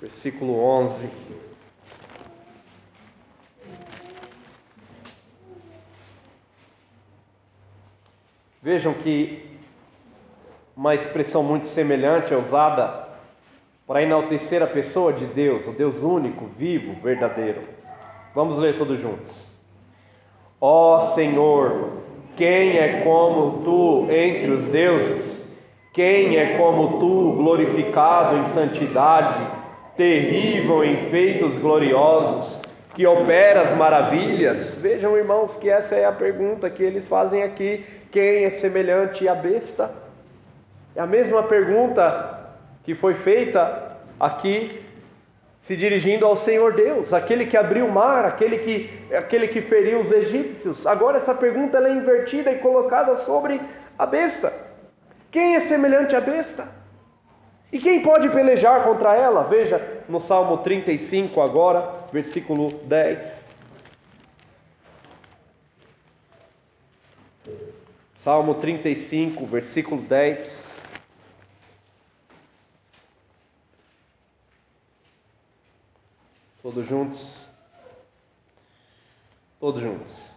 Versículo 0.00 0.60
11. 0.60 1.10
Vejam 8.62 8.94
que 8.94 9.58
uma 10.76 10.94
expressão 10.94 11.42
muito 11.42 11.66
semelhante 11.66 12.32
é 12.32 12.36
usada 12.36 13.03
para 13.86 14.02
enaltecer 14.02 14.62
a 14.62 14.66
pessoa 14.66 15.12
de 15.12 15.26
Deus, 15.26 15.66
o 15.66 15.72
Deus 15.72 16.02
único, 16.02 16.46
vivo, 16.56 16.94
verdadeiro. 17.02 17.62
Vamos 18.34 18.58
ler 18.58 18.78
todos 18.78 18.98
juntos. 18.98 19.54
Ó 20.60 20.98
Senhor, 20.98 21.98
quem 22.36 22.78
é 22.78 23.02
como 23.02 23.62
tu 23.62 24.10
entre 24.10 24.50
os 24.50 24.64
deuses? 24.68 25.44
Quem 25.92 26.36
é 26.36 26.56
como 26.56 26.98
tu, 26.98 27.34
glorificado 27.36 28.38
em 28.38 28.44
santidade, 28.46 29.46
terrível 29.96 30.82
em 30.82 31.08
feitos 31.08 31.56
gloriosos, 31.58 32.60
que 32.94 33.06
operas 33.06 33.72
maravilhas? 33.76 34.74
Vejam, 34.74 35.16
irmãos, 35.16 35.54
que 35.56 35.70
essa 35.70 35.94
é 35.94 36.04
a 36.04 36.10
pergunta 36.10 36.68
que 36.68 36.82
eles 36.82 37.06
fazem 37.06 37.44
aqui: 37.44 37.84
quem 38.10 38.44
é 38.44 38.50
semelhante 38.50 39.28
à 39.28 39.34
besta? 39.34 39.92
É 40.96 41.00
a 41.00 41.06
mesma 41.06 41.44
pergunta 41.44 42.43
que 42.84 42.94
foi 42.94 43.14
feita 43.14 43.96
aqui 44.20 44.80
se 45.64 45.74
dirigindo 45.74 46.26
ao 46.26 46.36
Senhor 46.36 46.74
Deus, 46.74 47.14
aquele 47.14 47.46
que 47.46 47.56
abriu 47.56 47.86
o 47.86 47.90
mar, 47.90 48.26
aquele 48.26 48.58
que, 48.58 48.90
aquele 49.16 49.48
que 49.48 49.62
feriu 49.62 50.00
os 50.00 50.12
egípcios. 50.12 50.86
Agora 50.86 51.16
essa 51.16 51.34
pergunta 51.34 51.78
é 51.78 51.90
invertida 51.90 52.52
e 52.52 52.58
colocada 52.58 53.16
sobre 53.16 53.58
a 53.98 54.04
besta. 54.04 54.52
Quem 55.30 55.56
é 55.56 55.60
semelhante 55.60 56.14
à 56.14 56.20
besta? 56.20 56.68
E 57.72 57.78
quem 57.78 58.02
pode 58.02 58.28
pelejar 58.28 58.84
contra 58.84 59.16
ela? 59.16 59.44
Veja 59.44 59.80
no 60.06 60.20
Salmo 60.20 60.58
35 60.58 61.40
agora, 61.40 61.90
versículo 62.12 62.68
10. 62.68 63.46
Salmo 68.16 68.54
35, 68.54 69.46
versículo 69.46 70.02
10. 70.02 70.73
Todos 76.64 76.88
juntos? 76.88 77.46
Todos 79.60 79.82
juntos. 79.82 80.34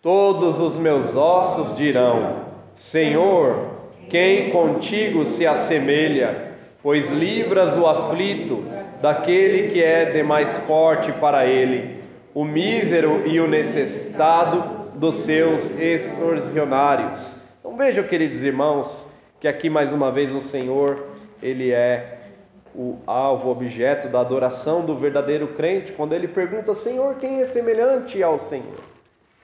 Todos 0.00 0.60
os 0.60 0.76
meus 0.76 1.16
ossos 1.16 1.74
dirão: 1.74 2.44
Senhor, 2.76 3.72
quem 4.08 4.50
contigo 4.50 5.26
se 5.26 5.44
assemelha? 5.44 6.54
Pois 6.80 7.10
livras 7.10 7.76
o 7.76 7.84
aflito 7.84 8.64
daquele 9.02 9.72
que 9.72 9.82
é 9.82 10.12
demais 10.12 10.56
forte 10.68 11.10
para 11.14 11.44
ele, 11.44 12.00
o 12.32 12.44
mísero 12.44 13.26
e 13.26 13.40
o 13.40 13.48
necessitado 13.48 14.92
dos 15.00 15.16
seus 15.16 15.68
extorsionários. 15.70 17.34
Então 17.58 17.76
vejam, 17.76 18.04
queridos 18.04 18.44
irmãos, 18.44 19.04
que 19.40 19.48
aqui 19.48 19.68
mais 19.68 19.92
uma 19.92 20.12
vez 20.12 20.32
o 20.32 20.40
Senhor, 20.40 21.08
ele 21.42 21.72
é 21.72 22.19
o 22.74 22.98
alvo, 23.06 23.50
objeto 23.50 24.08
da 24.08 24.20
adoração 24.20 24.84
do 24.84 24.96
verdadeiro 24.96 25.48
crente, 25.48 25.92
quando 25.92 26.12
ele 26.12 26.28
pergunta: 26.28 26.74
Senhor, 26.74 27.16
quem 27.16 27.40
é 27.40 27.46
semelhante 27.46 28.22
ao 28.22 28.38
Senhor? 28.38 28.80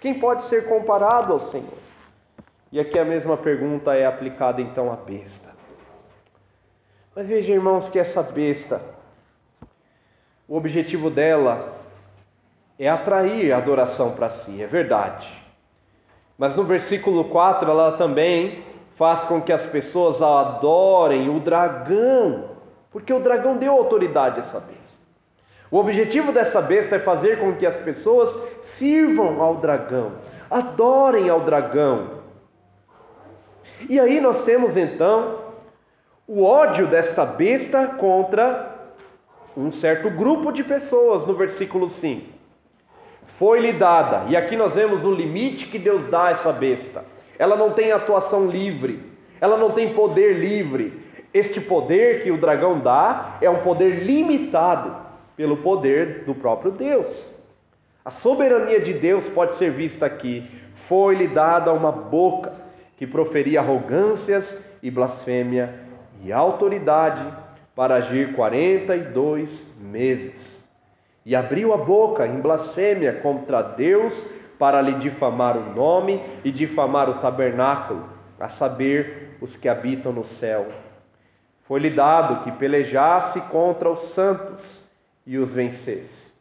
Quem 0.00 0.14
pode 0.14 0.44
ser 0.44 0.66
comparado 0.66 1.32
ao 1.32 1.40
Senhor? 1.40 1.78
E 2.70 2.78
aqui 2.78 2.98
a 2.98 3.04
mesma 3.04 3.36
pergunta 3.36 3.94
é 3.94 4.04
aplicada 4.06 4.60
então 4.60 4.92
à 4.92 4.96
besta. 4.96 5.50
Mas 7.14 7.26
veja, 7.28 7.52
irmãos, 7.52 7.88
que 7.88 7.98
essa 7.98 8.22
besta, 8.22 8.82
o 10.46 10.56
objetivo 10.56 11.08
dela 11.08 11.74
é 12.78 12.88
atrair 12.88 13.52
a 13.52 13.56
adoração 13.56 14.12
para 14.12 14.28
si, 14.28 14.62
é 14.62 14.66
verdade. 14.66 15.32
Mas 16.36 16.54
no 16.54 16.64
versículo 16.64 17.24
4 17.24 17.70
ela 17.70 17.92
também 17.92 18.62
faz 18.96 19.22
com 19.22 19.40
que 19.40 19.52
as 19.52 19.64
pessoas 19.64 20.20
adorem 20.20 21.28
o 21.28 21.40
dragão, 21.40 22.55
porque 22.96 23.12
o 23.12 23.20
dragão 23.20 23.58
deu 23.58 23.74
autoridade 23.74 24.36
a 24.36 24.40
essa 24.40 24.58
besta. 24.58 24.98
O 25.70 25.76
objetivo 25.76 26.32
dessa 26.32 26.62
besta 26.62 26.96
é 26.96 26.98
fazer 26.98 27.38
com 27.38 27.54
que 27.54 27.66
as 27.66 27.76
pessoas 27.76 28.34
sirvam 28.62 29.42
ao 29.42 29.56
dragão, 29.56 30.12
adorem 30.50 31.28
ao 31.28 31.42
dragão. 31.42 32.22
E 33.86 34.00
aí 34.00 34.18
nós 34.18 34.40
temos 34.44 34.78
então 34.78 35.40
o 36.26 36.42
ódio 36.42 36.86
desta 36.86 37.26
besta 37.26 37.86
contra 37.86 38.74
um 39.54 39.70
certo 39.70 40.08
grupo 40.08 40.50
de 40.50 40.64
pessoas 40.64 41.26
no 41.26 41.34
versículo 41.34 41.88
5. 41.88 42.32
Foi-lhe 43.26 43.74
dada, 43.74 44.24
e 44.30 44.34
aqui 44.38 44.56
nós 44.56 44.74
vemos 44.74 45.04
o 45.04 45.12
limite 45.12 45.66
que 45.66 45.78
Deus 45.78 46.06
dá 46.06 46.28
a 46.28 46.30
essa 46.30 46.50
besta. 46.50 47.04
Ela 47.38 47.56
não 47.56 47.72
tem 47.72 47.92
atuação 47.92 48.46
livre, 48.46 49.02
ela 49.38 49.58
não 49.58 49.72
tem 49.72 49.92
poder 49.92 50.38
livre. 50.38 51.04
Este 51.36 51.60
poder 51.60 52.22
que 52.22 52.30
o 52.30 52.38
dragão 52.38 52.80
dá 52.80 53.36
é 53.42 53.50
um 53.50 53.58
poder 53.58 54.02
limitado 54.02 54.96
pelo 55.36 55.58
poder 55.58 56.24
do 56.24 56.34
próprio 56.34 56.72
Deus. 56.72 57.30
A 58.02 58.10
soberania 58.10 58.80
de 58.80 58.94
Deus 58.94 59.28
pode 59.28 59.54
ser 59.54 59.70
vista 59.70 60.06
aqui. 60.06 60.48
Foi-lhe 60.74 61.28
dada 61.28 61.74
uma 61.74 61.92
boca 61.92 62.54
que 62.96 63.06
proferia 63.06 63.60
arrogâncias 63.60 64.58
e 64.82 64.90
blasfêmia 64.90 65.74
e 66.24 66.32
autoridade 66.32 67.22
para 67.74 67.96
agir 67.96 68.32
42 68.32 69.62
meses. 69.78 70.66
E 71.22 71.36
abriu 71.36 71.74
a 71.74 71.76
boca 71.76 72.26
em 72.26 72.40
blasfêmia 72.40 73.12
contra 73.12 73.60
Deus 73.60 74.24
para 74.58 74.80
lhe 74.80 74.94
difamar 74.94 75.58
o 75.58 75.74
nome 75.74 76.22
e 76.42 76.50
difamar 76.50 77.10
o 77.10 77.18
tabernáculo, 77.18 78.08
a 78.40 78.48
saber, 78.48 79.36
os 79.38 79.54
que 79.54 79.68
habitam 79.68 80.14
no 80.14 80.24
céu. 80.24 80.85
Foi-lhe 81.66 81.90
dado 81.90 82.44
que 82.44 82.52
pelejasse 82.52 83.40
contra 83.42 83.90
os 83.90 84.00
santos 84.00 84.82
e 85.26 85.36
os 85.36 85.52
vencesse. 85.52 86.32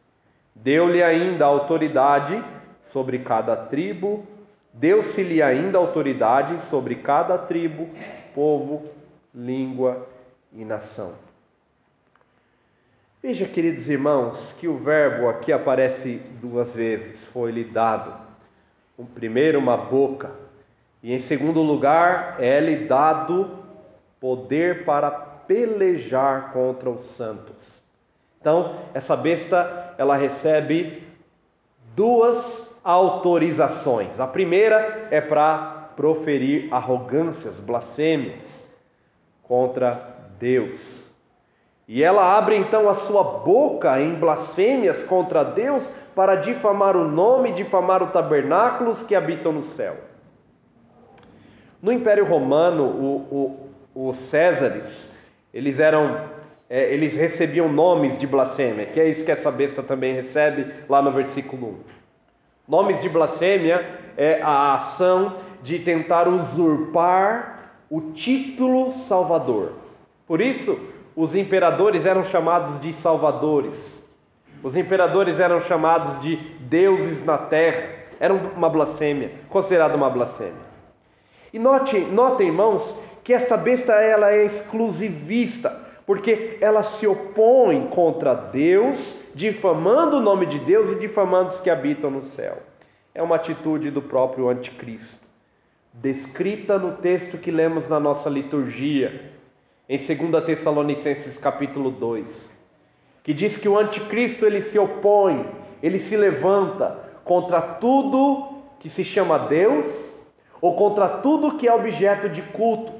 Deu-lhe 0.54 1.02
ainda 1.02 1.44
autoridade 1.44 2.42
sobre 2.80 3.18
cada 3.18 3.56
tribo, 3.56 4.24
deu-se-lhe 4.72 5.42
ainda 5.42 5.78
autoridade 5.78 6.62
sobre 6.62 6.94
cada 6.94 7.36
tribo, 7.36 7.88
povo, 8.34 8.86
língua 9.34 10.06
e 10.52 10.64
nação. 10.64 11.14
Veja, 13.20 13.46
queridos 13.46 13.88
irmãos, 13.88 14.52
que 14.52 14.68
o 14.68 14.78
verbo 14.78 15.28
aqui 15.28 15.52
aparece 15.52 16.22
duas 16.40 16.72
vezes, 16.72 17.24
foi-lhe 17.24 17.64
dado. 17.64 18.14
O 18.96 19.04
primeiro, 19.04 19.58
uma 19.58 19.76
boca, 19.76 20.30
e 21.02 21.12
em 21.12 21.18
segundo 21.18 21.60
lugar, 21.60 22.36
é-lhe 22.38 22.86
dado 22.86 23.65
poder 24.20 24.84
para 24.84 25.10
pelejar 25.10 26.52
contra 26.52 26.90
os 26.90 27.04
santos. 27.04 27.82
Então, 28.40 28.74
essa 28.94 29.16
besta, 29.16 29.94
ela 29.98 30.16
recebe 30.16 31.02
duas 31.94 32.74
autorizações. 32.84 34.20
A 34.20 34.26
primeira 34.26 35.08
é 35.10 35.20
para 35.20 35.90
proferir 35.96 36.72
arrogâncias, 36.72 37.58
blasfêmias 37.58 38.64
contra 39.42 40.14
Deus. 40.38 41.06
E 41.88 42.02
ela 42.02 42.36
abre 42.36 42.56
então 42.56 42.88
a 42.88 42.94
sua 42.94 43.22
boca 43.22 44.00
em 44.00 44.14
blasfêmias 44.14 45.02
contra 45.04 45.44
Deus 45.44 45.88
para 46.14 46.34
difamar 46.34 46.96
o 46.96 47.08
nome, 47.08 47.52
difamar 47.52 48.02
o 48.02 48.08
tabernáculos 48.08 49.02
que 49.02 49.14
habitam 49.14 49.52
no 49.52 49.62
céu. 49.62 49.96
No 51.80 51.92
Império 51.92 52.26
Romano, 52.26 52.84
o, 52.84 53.16
o, 53.30 53.65
os 53.96 54.16
Césares, 54.16 55.10
eles 55.54 55.80
eram 55.80 56.36
é, 56.68 56.92
eles 56.92 57.14
recebiam 57.14 57.68
nomes 57.68 58.18
de 58.18 58.26
blasfêmia, 58.26 58.86
que 58.86 59.00
é 59.00 59.08
isso 59.08 59.24
que 59.24 59.30
essa 59.30 59.50
besta 59.50 59.82
também 59.82 60.12
recebe 60.12 60.66
lá 60.88 61.00
no 61.00 61.12
versículo 61.12 61.68
1. 61.68 61.74
Nomes 62.68 63.00
de 63.00 63.08
blasfêmia 63.08 63.86
é 64.16 64.42
a 64.42 64.74
ação 64.74 65.36
de 65.62 65.78
tentar 65.78 66.28
usurpar 66.28 67.70
o 67.88 68.12
título 68.12 68.90
salvador. 68.90 69.74
Por 70.26 70.40
isso, 70.40 70.78
os 71.14 71.36
imperadores 71.36 72.04
eram 72.04 72.24
chamados 72.24 72.80
de 72.80 72.92
salvadores. 72.92 74.04
Os 74.62 74.76
imperadores 74.76 75.38
eram 75.38 75.60
chamados 75.60 76.20
de 76.20 76.36
deuses 76.60 77.24
na 77.24 77.38
terra. 77.38 77.90
Era 78.18 78.34
uma 78.34 78.68
blasfêmia, 78.68 79.30
considerada 79.48 79.96
uma 79.96 80.10
blasfêmia. 80.10 80.66
E 81.52 81.58
note, 81.58 81.98
notem, 82.00 82.48
irmãos, 82.48 82.96
que 83.26 83.34
esta 83.34 83.56
besta 83.56 83.92
ela 83.94 84.30
é 84.30 84.44
exclusivista 84.44 85.80
porque 86.06 86.58
ela 86.60 86.84
se 86.84 87.08
opõe 87.08 87.88
contra 87.88 88.32
Deus, 88.34 89.16
difamando 89.34 90.18
o 90.18 90.20
nome 90.20 90.46
de 90.46 90.60
Deus 90.60 90.92
e 90.92 90.94
difamando 90.94 91.48
os 91.48 91.58
que 91.58 91.68
habitam 91.68 92.08
no 92.08 92.22
céu. 92.22 92.62
É 93.12 93.20
uma 93.20 93.34
atitude 93.34 93.90
do 93.90 94.00
próprio 94.00 94.48
anticristo, 94.48 95.26
descrita 95.92 96.78
no 96.78 96.98
texto 96.98 97.36
que 97.36 97.50
lemos 97.50 97.88
na 97.88 97.98
nossa 97.98 98.30
liturgia, 98.30 99.32
em 99.88 99.96
2 99.96 100.44
Tessalonicenses 100.44 101.36
capítulo 101.36 101.90
2, 101.90 102.48
que 103.24 103.34
diz 103.34 103.56
que 103.56 103.68
o 103.68 103.76
anticristo 103.76 104.46
ele 104.46 104.60
se 104.60 104.78
opõe, 104.78 105.44
ele 105.82 105.98
se 105.98 106.16
levanta 106.16 106.96
contra 107.24 107.60
tudo 107.60 108.62
que 108.78 108.88
se 108.88 109.02
chama 109.02 109.36
Deus 109.36 109.84
ou 110.60 110.76
contra 110.76 111.08
tudo 111.08 111.56
que 111.56 111.66
é 111.66 111.74
objeto 111.74 112.28
de 112.28 112.40
culto. 112.40 112.95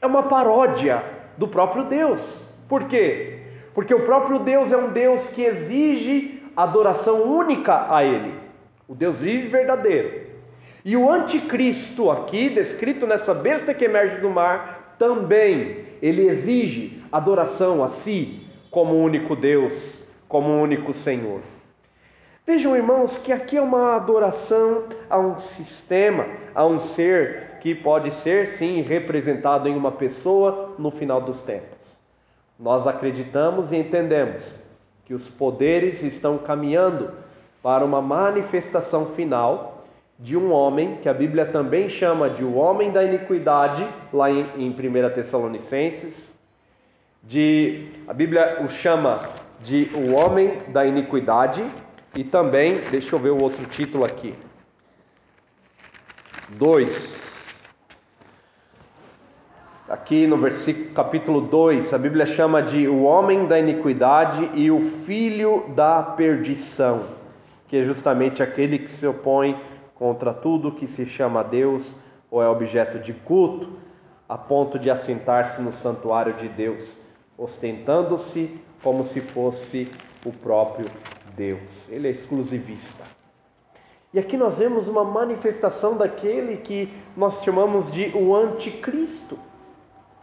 É 0.00 0.06
uma 0.06 0.24
paródia 0.24 1.02
do 1.36 1.48
próprio 1.48 1.84
Deus. 1.84 2.44
Por 2.68 2.84
quê? 2.84 3.40
Porque 3.74 3.94
o 3.94 4.04
próprio 4.04 4.38
Deus 4.38 4.72
é 4.72 4.76
um 4.76 4.90
Deus 4.90 5.28
que 5.28 5.42
exige 5.42 6.42
adoração 6.56 7.22
única 7.22 7.94
a 7.94 8.02
Ele, 8.02 8.34
o 8.88 8.94
Deus 8.94 9.20
vive 9.20 9.48
verdadeiro. 9.48 10.26
E 10.84 10.96
o 10.96 11.10
anticristo, 11.10 12.10
aqui 12.10 12.48
descrito 12.48 13.06
nessa 13.06 13.34
besta 13.34 13.74
que 13.74 13.84
emerge 13.84 14.18
do 14.18 14.30
mar, 14.30 14.94
também 14.98 15.84
ele 16.00 16.28
exige 16.28 17.02
adoração 17.10 17.82
a 17.82 17.88
si 17.88 18.46
como 18.70 18.94
único 18.94 19.34
Deus, 19.34 20.00
como 20.28 20.62
único 20.62 20.92
Senhor. 20.92 21.40
Vejam, 22.46 22.76
irmãos, 22.76 23.18
que 23.18 23.32
aqui 23.32 23.56
é 23.56 23.60
uma 23.60 23.96
adoração 23.96 24.84
a 25.10 25.18
um 25.18 25.38
sistema, 25.38 26.26
a 26.54 26.64
um 26.64 26.78
ser 26.78 27.55
que 27.66 27.74
pode 27.74 28.12
ser, 28.12 28.46
sim, 28.46 28.80
representado 28.80 29.68
em 29.68 29.74
uma 29.74 29.90
pessoa 29.90 30.76
no 30.78 30.88
final 30.88 31.20
dos 31.20 31.42
tempos. 31.42 31.98
Nós 32.56 32.86
acreditamos 32.86 33.72
e 33.72 33.76
entendemos 33.76 34.62
que 35.04 35.12
os 35.12 35.28
poderes 35.28 36.00
estão 36.04 36.38
caminhando 36.38 37.10
para 37.60 37.84
uma 37.84 38.00
manifestação 38.00 39.06
final 39.06 39.84
de 40.16 40.36
um 40.36 40.52
homem, 40.52 40.98
que 41.02 41.08
a 41.08 41.12
Bíblia 41.12 41.44
também 41.44 41.88
chama 41.88 42.30
de 42.30 42.44
o 42.44 42.54
homem 42.54 42.92
da 42.92 43.02
iniquidade, 43.02 43.84
lá 44.12 44.30
em, 44.30 44.46
em 44.56 44.70
1 44.70 45.10
Tessalonicenses, 45.12 46.38
de, 47.20 47.88
a 48.06 48.14
Bíblia 48.14 48.58
o 48.64 48.68
chama 48.68 49.28
de 49.60 49.90
o 49.92 50.14
homem 50.14 50.58
da 50.68 50.86
iniquidade, 50.86 51.68
e 52.16 52.22
também, 52.22 52.76
deixa 52.92 53.16
eu 53.16 53.18
ver 53.18 53.30
o 53.30 53.42
outro 53.42 53.66
título 53.66 54.04
aqui. 54.04 54.36
2. 56.50 57.25
Aqui 59.88 60.26
no 60.26 60.36
versículo 60.36 60.90
capítulo 60.92 61.40
2, 61.40 61.94
a 61.94 61.98
Bíblia 61.98 62.26
chama 62.26 62.60
de 62.60 62.88
o 62.88 63.04
homem 63.04 63.46
da 63.46 63.56
iniquidade 63.56 64.50
e 64.52 64.68
o 64.68 64.80
filho 64.80 65.62
da 65.76 66.02
perdição, 66.02 67.04
que 67.68 67.76
é 67.76 67.84
justamente 67.84 68.42
aquele 68.42 68.80
que 68.80 68.90
se 68.90 69.06
opõe 69.06 69.56
contra 69.94 70.34
tudo 70.34 70.72
que 70.72 70.88
se 70.88 71.06
chama 71.06 71.44
Deus 71.44 71.94
ou 72.28 72.42
é 72.42 72.48
objeto 72.48 72.98
de 72.98 73.12
culto, 73.12 73.68
a 74.28 74.36
ponto 74.36 74.76
de 74.76 74.90
assentar-se 74.90 75.62
no 75.62 75.72
santuário 75.72 76.32
de 76.32 76.48
Deus, 76.48 76.82
ostentando-se 77.38 78.60
como 78.82 79.04
se 79.04 79.20
fosse 79.20 79.88
o 80.24 80.32
próprio 80.32 80.86
Deus. 81.36 81.88
Ele 81.88 82.08
é 82.08 82.10
exclusivista. 82.10 83.04
E 84.12 84.18
aqui 84.18 84.36
nós 84.36 84.58
vemos 84.58 84.88
uma 84.88 85.04
manifestação 85.04 85.96
daquele 85.96 86.56
que 86.56 86.92
nós 87.16 87.40
chamamos 87.44 87.88
de 87.88 88.10
o 88.16 88.34
anticristo. 88.34 89.38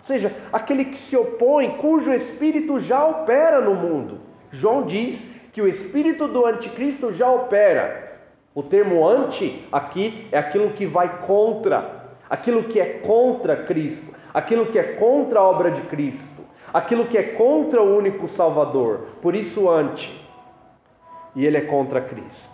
Ou 0.04 0.08
seja, 0.08 0.36
aquele 0.52 0.84
que 0.84 0.98
se 0.98 1.16
opõe, 1.16 1.78
cujo 1.78 2.12
espírito 2.12 2.78
já 2.78 3.06
opera 3.06 3.62
no 3.62 3.74
mundo. 3.74 4.20
João 4.52 4.84
diz 4.84 5.26
que 5.54 5.62
o 5.62 5.68
espírito 5.68 6.28
do 6.28 6.46
anticristo 6.46 7.14
já 7.14 7.32
opera. 7.32 8.20
O 8.54 8.62
termo 8.62 9.08
anti 9.08 9.66
aqui 9.72 10.28
é 10.30 10.38
aquilo 10.38 10.72
que 10.72 10.86
vai 10.86 11.22
contra, 11.26 12.10
aquilo 12.30 12.66
que 12.66 12.82
é 12.82 13.00
contra 13.00 13.56
Cristo, 13.56 14.14
aquilo 14.34 14.66
que 14.66 14.78
é 14.78 14.84
contra 14.84 15.40
a 15.40 15.44
obra 15.44 15.72
de 15.72 15.80
Cristo, 15.84 16.42
aquilo 16.74 17.06
que 17.06 17.18
é 17.18 17.24
contra 17.24 17.82
o 17.82 17.98
único 17.98 18.28
Salvador. 18.28 19.08
Por 19.22 19.34
isso, 19.34 19.70
anti. 19.70 20.12
E 21.34 21.46
ele 21.46 21.56
é 21.56 21.62
contra 21.62 22.02
Cristo. 22.02 22.52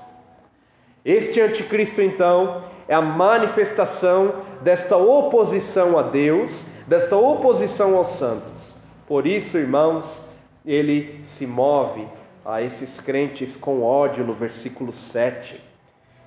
Este 1.03 1.41
anticristo, 1.41 1.99
então, 1.99 2.61
é 2.87 2.93
a 2.93 3.01
manifestação 3.01 4.35
desta 4.61 4.97
oposição 4.97 5.97
a 5.97 6.03
Deus, 6.03 6.63
desta 6.89 7.15
oposição 7.15 7.95
aos 7.95 8.07
santos. 8.07 8.75
Por 9.07 9.27
isso, 9.27 9.59
irmãos, 9.59 10.19
ele 10.65 11.19
se 11.23 11.45
move 11.45 12.07
a 12.43 12.63
esses 12.63 12.99
crentes 12.99 13.55
com 13.55 13.83
ódio 13.83 14.25
no 14.25 14.33
versículo 14.33 14.91
7. 14.91 15.63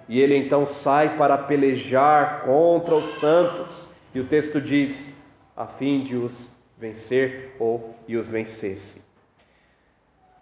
E 0.09 0.21
ele 0.21 0.37
então 0.37 0.65
sai 0.65 1.17
para 1.17 1.37
pelejar 1.37 2.45
contra 2.45 2.95
os 2.95 3.19
santos. 3.19 3.89
E 4.15 4.21
o 4.21 4.25
texto 4.25 4.61
diz: 4.61 5.09
a 5.57 5.67
fim 5.67 6.01
de 6.05 6.15
os 6.15 6.49
vencer 6.79 7.57
ou 7.59 7.97
e 8.07 8.17
os 8.17 8.31
vencesse. 8.31 9.03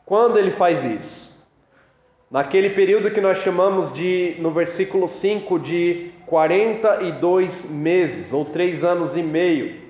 Quando 0.04 0.38
ele 0.38 0.50
faz 0.50 0.84
isso? 0.84 1.30
Naquele 2.30 2.70
período 2.70 3.10
que 3.10 3.22
nós 3.22 3.38
chamamos 3.38 3.90
de, 3.92 4.36
no 4.38 4.50
versículo 4.50 5.08
5, 5.08 5.58
de 5.58 6.10
42 6.26 7.64
meses, 7.64 8.32
ou 8.34 8.44
três 8.44 8.84
anos 8.84 9.16
e 9.16 9.22
meio. 9.22 9.89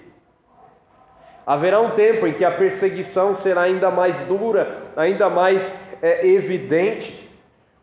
Haverá 1.51 1.81
um 1.81 1.91
tempo 1.97 2.29
em 2.29 2.33
que 2.33 2.45
a 2.45 2.53
perseguição 2.53 3.35
será 3.35 3.63
ainda 3.63 3.91
mais 3.91 4.23
dura, 4.23 4.85
ainda 4.97 5.29
mais 5.29 5.75
é, 6.01 6.25
evidente, 6.25 7.29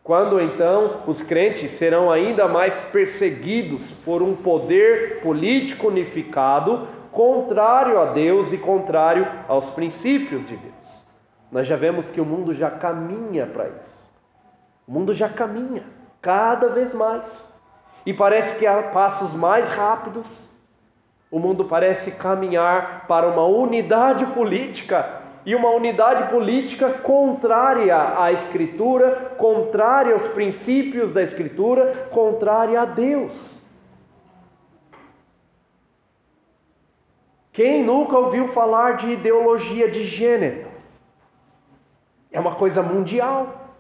quando 0.02 0.40
então 0.40 1.04
os 1.06 1.22
crentes 1.22 1.72
serão 1.72 2.10
ainda 2.10 2.48
mais 2.48 2.82
perseguidos 2.94 3.92
por 4.06 4.24
um 4.24 4.38
poder 4.38 5.20
político 5.20 5.90
unificado, 5.90 6.88
contrário 7.12 8.00
a 8.00 8.06
Deus 8.06 8.54
e 8.54 8.58
contrário 8.58 9.28
aos 9.50 9.70
princípios 9.72 10.48
de 10.48 10.56
Deus. 10.56 11.04
Nós 11.52 11.68
já 11.68 11.76
vemos 11.76 12.10
que 12.10 12.22
o 12.22 12.26
mundo 12.26 12.54
já 12.54 12.72
caminha 12.72 13.48
para 13.48 13.68
isso. 13.68 14.10
O 14.88 14.94
mundo 14.94 15.14
já 15.14 15.28
caminha 15.28 15.84
cada 16.22 16.70
vez 16.70 16.94
mais. 16.94 17.54
E 18.06 18.14
parece 18.14 18.56
que 18.56 18.66
há 18.66 18.82
passos 18.84 19.34
mais 19.34 19.68
rápidos. 19.68 20.48
O 21.30 21.40
mundo 21.40 21.66
parece 21.66 22.12
caminhar 22.12 23.06
para 23.08 23.28
uma 23.28 23.44
unidade 23.44 24.26
política 24.28 25.22
e 25.46 25.56
uma 25.56 25.70
unidade 25.70 26.30
política 26.30 26.92
contrária 26.92 28.22
à 28.22 28.32
Escritura, 28.32 29.36
contrária 29.38 30.14
aos 30.14 30.28
princípios 30.28 31.14
da 31.14 31.22
Escritura, 31.22 32.08
contrária 32.12 32.82
a 32.82 32.86
Deus. 32.86 33.58
Quem 37.52 37.84
nunca 37.84 38.18
ouviu 38.18 38.48
falar 38.50 38.98
de 38.98 39.14
ideologia 39.14 39.90
de 39.90 40.04
gênero? 40.04 40.68
É 42.32 42.40
uma 42.40 42.54
coisa 42.54 42.84
mundial. 42.84 43.74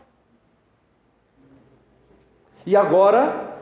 E 2.65 2.75
agora, 2.75 3.55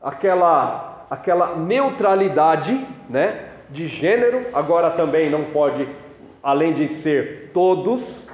aquela, 0.00 0.95
aquela 1.10 1.56
neutralidade 1.56 2.86
né, 3.08 3.48
de 3.70 3.86
gênero, 3.86 4.46
agora 4.52 4.90
também 4.90 5.30
não 5.30 5.44
pode, 5.44 5.88
além 6.42 6.72
de 6.72 6.92
ser 6.94 7.50
todos, 7.52 8.28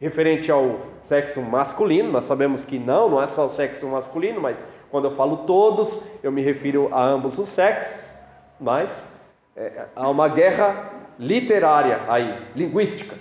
referente 0.00 0.50
ao 0.50 0.80
sexo 1.04 1.40
masculino, 1.40 2.12
nós 2.12 2.24
sabemos 2.24 2.64
que 2.64 2.78
não, 2.78 3.08
não 3.08 3.22
é 3.22 3.26
só 3.26 3.46
o 3.46 3.48
sexo 3.48 3.86
masculino, 3.86 4.40
mas 4.40 4.62
quando 4.90 5.06
eu 5.06 5.10
falo 5.12 5.38
todos, 5.38 6.00
eu 6.22 6.30
me 6.30 6.42
refiro 6.42 6.88
a 6.92 7.02
ambos 7.02 7.38
os 7.38 7.48
sexos, 7.48 7.98
mas 8.60 9.04
é, 9.56 9.86
há 9.96 10.08
uma 10.08 10.28
guerra 10.28 10.92
literária 11.18 12.02
aí, 12.08 12.38
linguística, 12.54 13.16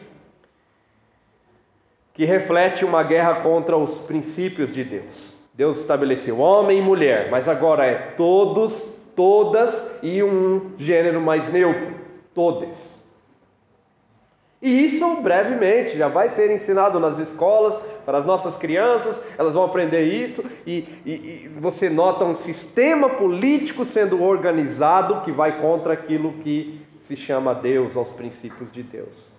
que 2.14 2.26
reflete 2.26 2.84
uma 2.84 3.04
guerra 3.04 3.36
contra 3.36 3.78
os 3.78 3.98
princípios 4.00 4.74
de 4.74 4.84
Deus. 4.84 5.34
Deus 5.54 5.80
estabeleceu 5.80 6.40
homem 6.40 6.80
e 6.80 6.82
mulher, 6.82 7.32
mas 7.32 7.48
agora 7.48 7.86
é 7.86 7.96
todos, 7.96 8.86
todas 9.18 9.84
e 10.04 10.22
um 10.22 10.74
gênero 10.78 11.20
mais 11.20 11.52
neutro, 11.52 11.92
todes. 12.36 13.04
E 14.62 14.86
isso 14.86 15.22
brevemente 15.22 15.98
já 15.98 16.08
vai 16.08 16.30
ser 16.30 16.52
ensinado 16.52 17.00
nas 17.00 17.18
escolas 17.18 17.76
para 18.06 18.20
as 18.20 18.28
nossas 18.28 18.56
crianças, 18.56 19.20
elas 19.38 19.56
vão 19.56 19.64
aprender 19.64 20.04
isso, 20.04 20.44
e, 20.66 20.86
e, 21.06 21.12
e, 21.12 21.52
você 21.60 21.90
nota 21.90 22.26
um 22.26 22.36
sistema 22.36 23.10
político 23.10 23.84
sendo 23.84 24.22
organizado 24.24 25.22
que 25.22 25.32
vai 25.32 25.62
contra 25.62 25.94
aquilo 25.94 26.34
que 26.34 26.82
se 27.00 27.16
chama 27.16 27.56
Deus, 27.56 27.98
aos 27.98 28.12
princípios 28.12 28.72
de 28.72 28.84
Deus. 28.84 29.32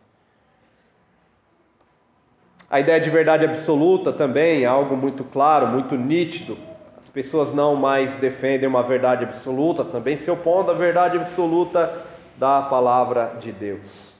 A 2.68 2.80
ideia 2.80 3.00
de 3.00 3.10
verdade 3.10 3.44
absoluta 3.44 4.12
também 4.12 4.62
é 4.62 4.66
algo 4.66 4.96
muito 4.96 5.24
claro, 5.24 5.68
muito 5.68 5.96
nítido. 5.96 6.67
As 6.98 7.08
pessoas 7.08 7.52
não 7.52 7.76
mais 7.76 8.16
defendem 8.16 8.68
uma 8.68 8.82
verdade 8.82 9.24
absoluta, 9.24 9.84
também 9.84 10.16
se 10.16 10.28
opondo 10.28 10.72
à 10.72 10.74
verdade 10.74 11.16
absoluta 11.16 12.04
da 12.36 12.62
palavra 12.62 13.36
de 13.38 13.52
Deus. 13.52 14.12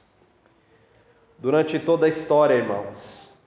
Durante 1.37 1.77
toda 1.77 2.05
a 2.05 2.09
história, 2.09 2.53
irmãos, 2.53 3.37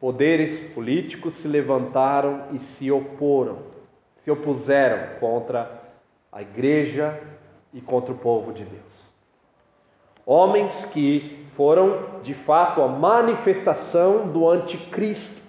poderes 0.00 0.58
políticos 0.58 1.34
se 1.34 1.46
levantaram 1.46 2.46
e 2.50 2.58
se 2.58 2.90
oporam, 2.90 3.58
se 4.24 4.30
opuseram 4.32 5.18
contra 5.20 5.82
a 6.32 6.42
igreja 6.42 7.20
e 7.72 7.80
contra 7.80 8.12
o 8.12 8.18
povo 8.18 8.52
de 8.52 8.64
Deus. 8.64 9.12
Homens 10.26 10.84
que 10.84 11.46
foram 11.56 12.20
de 12.22 12.34
fato 12.34 12.82
a 12.82 12.88
manifestação 12.88 14.26
do 14.26 14.48
anticristo, 14.50 15.40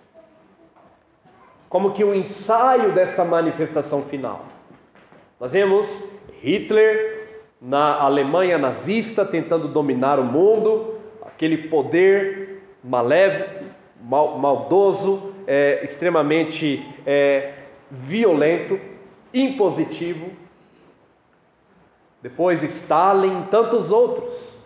como 1.76 1.92
que 1.92 2.06
um 2.06 2.16
ensaio 2.16 2.94
desta 2.94 3.26
manifestação 3.26 4.02
final. 4.04 4.46
Nós 5.38 5.52
vemos 5.52 6.02
Hitler 6.42 7.42
na 7.62 8.00
Alemanha 8.00 8.58
nazista 8.58 9.26
tentando 9.26 9.68
dominar 9.68 10.18
o 10.18 10.24
mundo, 10.24 10.96
aquele 11.22 11.68
poder 11.68 12.64
maléfico, 12.82 13.66
mal, 14.02 14.38
maldoso, 14.38 15.34
é, 15.46 15.84
extremamente 15.84 16.82
é, 17.06 17.56
violento, 17.92 18.80
impositivo. 19.34 20.32
Depois 22.22 22.64
Stalin 22.64 23.48
tantos 23.52 23.92
outros 23.92 24.58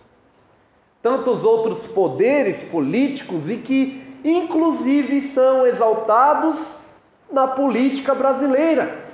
tantos 1.01 1.43
outros 1.43 1.87
poderes 1.87 2.61
políticos 2.61 3.49
e 3.49 3.57
que, 3.57 4.19
inclusive, 4.23 5.21
são 5.21 5.65
exaltados 5.65 6.77
na 7.31 7.47
política 7.47 8.13
brasileira. 8.15 9.07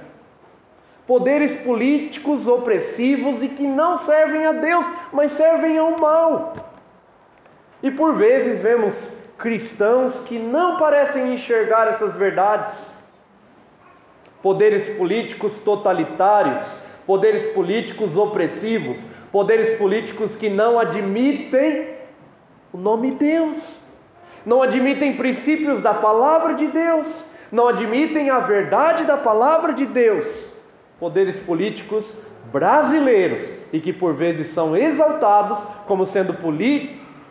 Poderes 1.06 1.56
políticos 1.56 2.48
opressivos 2.48 3.44
e 3.44 3.48
que 3.48 3.68
não 3.68 3.96
servem 3.96 4.46
a 4.46 4.52
Deus, 4.52 4.90
mas 5.14 5.32
servem 5.32 5.78
ao 5.78 6.00
mal. 6.00 6.54
E 7.84 7.92
por 7.92 8.16
vezes 8.16 8.62
vemos 8.62 9.10
cristãos 9.38 10.20
que 10.22 10.40
não 10.40 10.78
parecem 10.78 11.34
enxergar 11.34 11.88
essas 11.88 12.16
verdades. 12.16 12.94
Poderes 14.42 14.88
políticos 14.98 15.60
totalitários, 15.60 16.64
poderes 17.06 17.46
políticos 17.48 18.18
opressivos, 18.18 19.04
poderes 19.32 19.78
políticos 19.78 20.36
que 20.36 20.50
não 20.50 20.80
admitem 20.80 21.96
o 22.74 22.78
nome 22.78 23.12
Deus, 23.12 23.80
não 24.46 24.62
admitem 24.62 25.16
princípios 25.16 25.80
da 25.82 25.94
palavra 25.94 26.54
de 26.54 26.68
Deus, 26.68 27.24
não 27.52 27.68
admitem 27.68 28.30
a 28.30 28.40
verdade 28.40 29.06
da 29.06 29.18
palavra 29.18 29.74
de 29.74 29.86
Deus. 29.86 30.44
Poderes 31.00 31.40
políticos 31.40 32.16
brasileiros 32.52 33.52
e 33.74 33.80
que 33.80 33.92
por 33.92 34.14
vezes 34.14 34.48
são 34.48 34.76
exaltados 34.76 35.64
como 35.88 36.06
sendo 36.06 36.34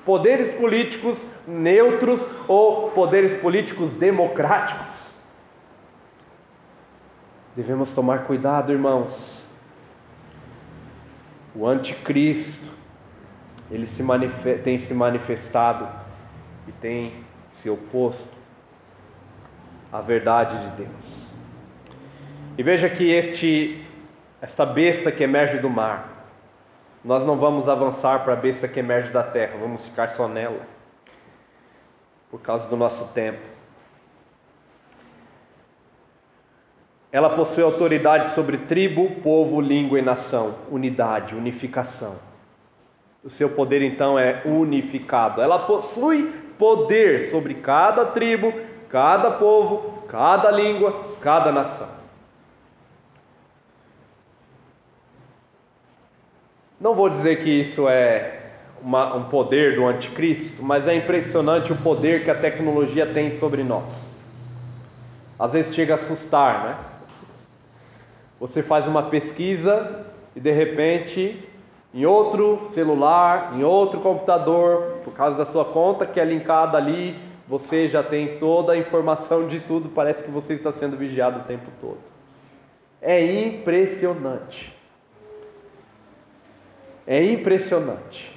poderes 0.05 0.51
políticos 0.53 1.27
neutros 1.47 2.27
ou 2.47 2.91
poderes 2.91 3.33
políticos 3.33 3.95
democráticos. 3.95 5.09
Devemos 7.57 7.93
tomar 7.93 8.25
cuidado, 8.25 8.73
irmãos. 8.73 9.49
O 11.55 11.67
anticristo, 11.67 12.67
ele 13.71 13.87
se 13.87 14.03
tem 14.65 14.77
se 14.77 14.93
manifestado 14.93 15.89
e 16.67 16.73
tem 16.73 17.25
se 17.49 17.71
oposto 17.71 18.34
à 19.95 20.01
verdade 20.01 20.59
de 20.59 20.83
Deus. 20.83 21.25
E 22.59 22.63
veja 22.65 22.91
que 22.91 23.13
este 23.13 23.87
esta 24.43 24.67
besta 24.67 25.13
que 25.13 25.23
emerge 25.23 25.59
do 25.59 25.71
mar, 25.71 26.27
nós 27.05 27.25
não 27.25 27.39
vamos 27.39 27.69
avançar 27.69 28.25
para 28.25 28.33
a 28.33 28.37
besta 28.37 28.67
que 28.67 28.81
emerge 28.81 29.13
da 29.13 29.23
terra, 29.23 29.57
vamos 29.59 29.85
ficar 29.85 30.11
só 30.11 30.27
nela, 30.27 30.61
por 32.29 32.41
causa 32.41 32.69
do 32.69 32.77
nosso 32.77 33.07
tempo. 33.15 33.41
Ela 37.13 37.37
possui 37.37 37.63
autoridade 37.63 38.29
sobre 38.31 38.59
tribo, 38.59 39.09
povo, 39.23 39.61
língua 39.61 40.01
e 40.01 40.03
nação, 40.03 40.57
unidade, 40.71 41.37
unificação. 41.37 42.17
O 43.23 43.31
seu 43.31 43.49
poder 43.49 43.81
então 43.81 44.19
é 44.19 44.43
unificado. 44.45 45.41
Ela 45.41 45.61
possui 45.61 46.25
poder 46.59 47.29
sobre 47.29 47.55
cada 47.55 48.07
tribo, 48.07 48.53
cada 48.95 49.29
povo, 49.33 50.05
cada 50.07 50.53
língua, 50.53 50.95
cada 51.21 51.51
nação. 51.51 51.89
Não 56.81 56.95
vou 56.95 57.11
dizer 57.11 57.43
que 57.43 57.51
isso 57.51 57.89
é 57.89 58.53
uma, 58.81 59.17
um 59.17 59.25
poder 59.25 59.75
do 59.75 59.85
anticristo, 59.85 60.63
mas 60.63 60.87
é 60.87 60.95
impressionante 60.95 61.73
o 61.73 61.77
poder 61.77 62.23
que 62.23 62.31
a 62.31 62.37
tecnologia 62.37 63.05
tem 63.05 63.33
sobre 63.33 63.65
nós. 63.65 64.15
Às 65.41 65.55
vezes 65.55 65.75
chega 65.75 65.95
a 65.95 65.97
assustar, 65.97 66.63
né? 66.65 66.77
Você 68.39 68.63
faz 68.63 68.87
uma 68.87 69.03
pesquisa 69.03 70.07
e 70.37 70.41
de 70.41 70.53
repente, 70.53 71.45
em 71.93 72.07
outro 72.07 72.61
celular, 72.71 73.55
em 73.57 73.65
outro 73.65 73.99
computador, 73.99 74.99
por 75.03 75.13
causa 75.15 75.37
da 75.37 75.45
sua 75.45 75.65
conta 75.65 76.07
que 76.07 76.21
é 76.21 76.25
linkada 76.25 76.79
ali, 76.79 77.24
você 77.47 77.87
já 77.89 78.03
tem 78.03 78.39
toda 78.39 78.73
a 78.73 78.77
informação 78.77 79.47
de 79.47 79.61
tudo, 79.61 79.89
parece 79.91 80.25
que 80.25 80.31
você 80.31 80.55
está 80.55 80.73
sendo 80.73 80.97
vigiado 80.97 81.41
o 81.41 81.43
tempo 81.45 81.71
todo. 81.81 81.99
É 83.01 83.23
impressionante. 83.45 84.75
É 87.07 87.23
impressionante. 87.23 88.35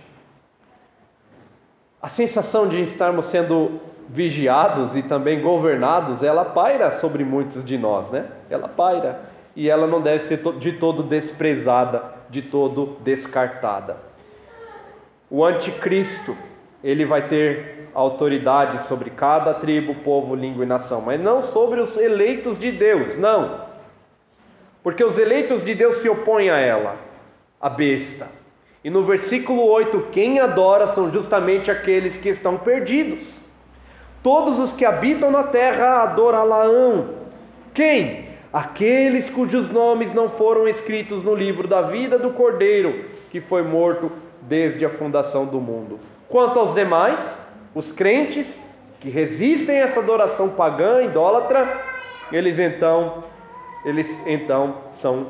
A 2.02 2.10
sensação 2.10 2.68
de 2.68 2.82
estarmos 2.82 3.28
sendo 3.28 3.80
vigiados 4.10 4.96
e 4.96 5.02
também 5.02 5.42
governados, 5.42 6.22
ela 6.22 6.46
paira 6.46 6.92
sobre 6.92 7.24
muitos 7.24 7.64
de 7.64 7.78
nós, 7.78 8.10
né? 8.10 8.30
Ela 8.50 8.68
paira 8.68 9.22
e 9.56 9.70
ela 9.70 9.88
não 9.88 10.02
deve 10.02 10.20
ser 10.20 10.42
de 10.60 10.74
todo 10.74 11.02
desprezada, 11.02 12.14
de 12.30 12.42
todo 12.42 12.98
descartada. 13.02 13.98
O 15.30 15.44
anticristo, 15.44 16.38
ele 16.84 17.04
vai 17.04 17.28
ter 17.28 17.77
autoridade 17.94 18.82
sobre 18.84 19.10
cada 19.10 19.54
tribo, 19.54 19.96
povo, 19.96 20.36
língua 20.36 20.64
e 20.64 20.68
nação, 20.68 21.02
mas 21.02 21.20
não 21.20 21.42
sobre 21.42 21.80
os 21.80 21.98
eleitos 21.98 22.60
de 22.60 22.72
Deus, 22.72 23.16
não. 23.16 23.62
Porque 24.84 25.04
os 25.04 25.18
eleitos 25.18 25.66
de 25.66 25.76
Deus 25.76 25.96
se 25.98 26.08
opõem 26.08 26.50
a 26.50 26.58
ela, 26.58 26.96
a 27.60 27.70
besta. 27.70 28.28
E 28.84 28.90
no 28.90 29.04
versículo 29.04 29.64
8, 29.66 30.08
quem 30.12 30.40
adora 30.40 30.88
são 30.88 31.10
justamente 31.10 31.70
aqueles 31.70 32.18
que 32.18 32.30
estão 32.30 32.58
perdidos. 32.58 33.42
Todos 34.24 34.60
os 34.60 34.72
que 34.72 34.86
habitam 34.86 35.30
na 35.30 35.44
terra 35.44 36.04
adorá-la-ão. 36.04 37.10
Quem? 37.74 38.28
Aqueles 38.52 39.30
cujos 39.30 39.70
nomes 39.70 40.14
não 40.14 40.30
foram 40.30 40.68
escritos 40.68 41.24
no 41.24 41.36
livro 41.36 41.68
da 41.68 41.82
vida 41.82 42.18
do 42.18 42.32
Cordeiro, 42.32 43.06
que 43.30 43.42
foi 43.42 43.62
morto 43.62 44.12
desde 44.42 44.86
a 44.86 44.90
fundação 44.90 45.46
do 45.46 45.60
mundo. 45.60 46.00
Quanto 46.30 46.60
aos 46.60 46.74
demais, 46.74 47.20
os 47.78 47.92
crentes 47.92 48.60
que 49.00 49.10
resistem 49.10 49.80
a 49.80 49.84
essa 49.84 50.00
adoração 50.00 50.50
pagã, 50.50 51.04
idólatra, 51.04 51.80
eles 52.32 52.60
então, 52.60 53.24
eles 53.86 54.20
então 54.26 54.78
são 54.92 55.28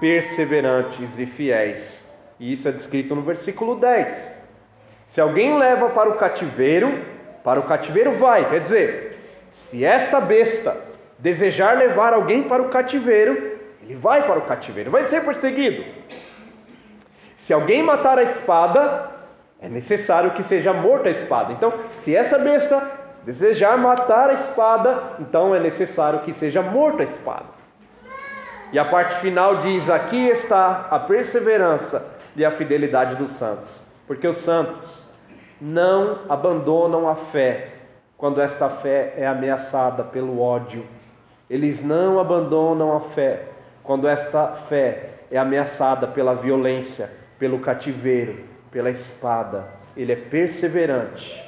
perseverantes 0.00 1.18
e 1.18 1.26
fiéis 1.26 2.04
e 2.38 2.52
isso 2.52 2.68
é 2.68 2.72
descrito 2.72 3.14
no 3.14 3.22
versículo 3.22 3.76
10. 3.76 4.32
Se 5.08 5.20
alguém 5.20 5.56
leva 5.56 5.90
para 5.90 6.10
o 6.10 6.14
cativeiro, 6.14 7.04
para 7.42 7.60
o 7.60 7.64
cativeiro 7.64 8.12
vai, 8.12 8.48
quer 8.48 8.60
dizer, 8.60 9.18
se 9.50 9.84
esta 9.84 10.20
besta 10.20 10.76
desejar 11.18 11.78
levar 11.78 12.12
alguém 12.12 12.42
para 12.42 12.62
o 12.62 12.68
cativeiro, 12.68 13.58
ele 13.82 13.94
vai 13.94 14.26
para 14.26 14.38
o 14.38 14.42
cativeiro, 14.42 14.90
vai 14.90 15.04
ser 15.04 15.24
perseguido. 15.24 15.84
Se 17.36 17.52
alguém 17.52 17.82
matar 17.82 18.18
a 18.18 18.22
espada, 18.22 19.10
é 19.64 19.68
necessário 19.68 20.32
que 20.32 20.42
seja 20.42 20.74
morta 20.74 21.08
a 21.08 21.12
espada. 21.12 21.54
Então, 21.54 21.72
se 21.96 22.14
essa 22.14 22.38
besta 22.38 22.82
desejar 23.24 23.78
matar 23.78 24.28
a 24.28 24.34
espada, 24.34 25.02
então 25.18 25.54
é 25.54 25.58
necessário 25.58 26.20
que 26.20 26.34
seja 26.34 26.60
morta 26.60 27.00
a 27.00 27.04
espada. 27.04 27.46
E 28.70 28.78
a 28.78 28.84
parte 28.84 29.14
final 29.16 29.56
diz: 29.56 29.88
aqui 29.88 30.26
está 30.26 30.86
a 30.90 30.98
perseverança 30.98 32.06
e 32.36 32.44
a 32.44 32.50
fidelidade 32.50 33.16
dos 33.16 33.30
santos. 33.30 33.82
Porque 34.06 34.28
os 34.28 34.36
santos 34.36 35.08
não 35.58 36.18
abandonam 36.28 37.08
a 37.08 37.16
fé 37.16 37.68
quando 38.18 38.42
esta 38.42 38.68
fé 38.68 39.14
é 39.16 39.26
ameaçada 39.26 40.04
pelo 40.04 40.42
ódio. 40.42 40.84
Eles 41.48 41.82
não 41.82 42.20
abandonam 42.20 42.94
a 42.94 43.00
fé 43.00 43.44
quando 43.82 44.06
esta 44.06 44.48
fé 44.48 45.08
é 45.30 45.38
ameaçada 45.38 46.06
pela 46.06 46.34
violência, 46.34 47.10
pelo 47.38 47.60
cativeiro, 47.60 48.53
pela 48.74 48.90
espada. 48.90 49.68
Ele 49.96 50.12
é 50.12 50.16
perseverante, 50.16 51.40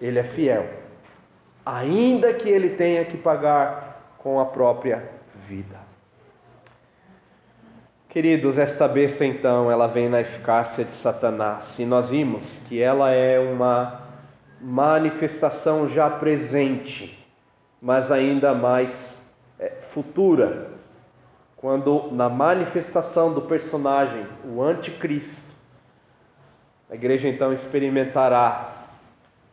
ele 0.00 0.18
é 0.18 0.24
fiel, 0.24 0.66
ainda 1.64 2.32
que 2.32 2.48
ele 2.48 2.70
tenha 2.70 3.04
que 3.04 3.18
pagar 3.18 4.16
com 4.16 4.40
a 4.40 4.46
própria 4.46 5.04
vida. 5.46 5.76
Queridos, 8.08 8.58
esta 8.58 8.88
besta 8.88 9.26
então, 9.26 9.70
ela 9.70 9.86
vem 9.86 10.08
na 10.08 10.22
eficácia 10.22 10.84
de 10.84 10.94
Satanás, 10.94 11.78
e 11.78 11.84
nós 11.84 12.08
vimos 12.08 12.58
que 12.66 12.80
ela 12.80 13.10
é 13.10 13.38
uma 13.38 14.00
manifestação 14.58 15.86
já 15.86 16.08
presente, 16.08 17.22
mas 17.82 18.10
ainda 18.10 18.54
mais 18.54 19.18
é, 19.58 19.68
futura, 19.68 20.70
quando 21.56 22.10
na 22.12 22.30
manifestação 22.30 23.34
do 23.34 23.42
personagem, 23.42 24.24
o 24.46 24.62
anticristo, 24.62 25.53
a 26.94 26.96
igreja 26.96 27.28
então 27.28 27.52
experimentará 27.52 28.86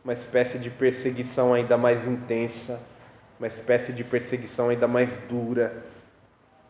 uma 0.04 0.12
espécie 0.12 0.60
de 0.60 0.70
perseguição 0.70 1.52
ainda 1.52 1.76
mais 1.76 2.06
intensa, 2.06 2.80
uma 3.36 3.48
espécie 3.48 3.92
de 3.92 4.04
perseguição 4.04 4.68
ainda 4.68 4.86
mais 4.86 5.16
dura, 5.28 5.84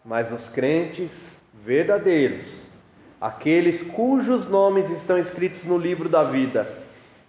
mas 0.03 0.33
os 0.33 0.49
crentes 0.49 1.39
verdadeiros, 1.53 2.67
aqueles 3.21 3.83
cujos 3.83 4.49
nomes 4.49 4.89
estão 4.89 5.19
escritos 5.19 5.63
no 5.65 5.77
livro 5.77 6.09
da 6.09 6.25
vida, 6.25 6.67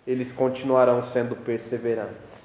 eles 0.08 0.32
continuarão 0.32 1.03
sendo 1.03 1.36
perseverantes, 1.36 2.41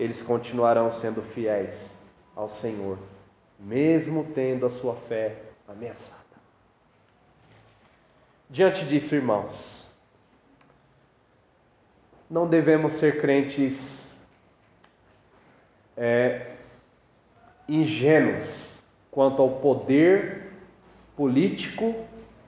eles 0.00 0.20
continuarão 0.20 0.90
sendo 0.90 1.22
fiéis 1.22 1.96
ao 2.34 2.48
Senhor, 2.48 2.98
mesmo 3.56 4.26
tendo 4.34 4.66
a 4.66 4.70
sua 4.70 4.96
fé 4.96 5.36
ameaçada. 5.68 6.18
Diante 8.50 8.84
disso, 8.84 9.14
irmãos, 9.14 9.83
não 12.30 12.46
devemos 12.46 12.94
ser 12.94 13.20
crentes 13.20 14.12
é, 15.96 16.52
ingênuos 17.68 18.72
quanto 19.10 19.42
ao 19.42 19.50
poder 19.50 20.50
político 21.16 21.94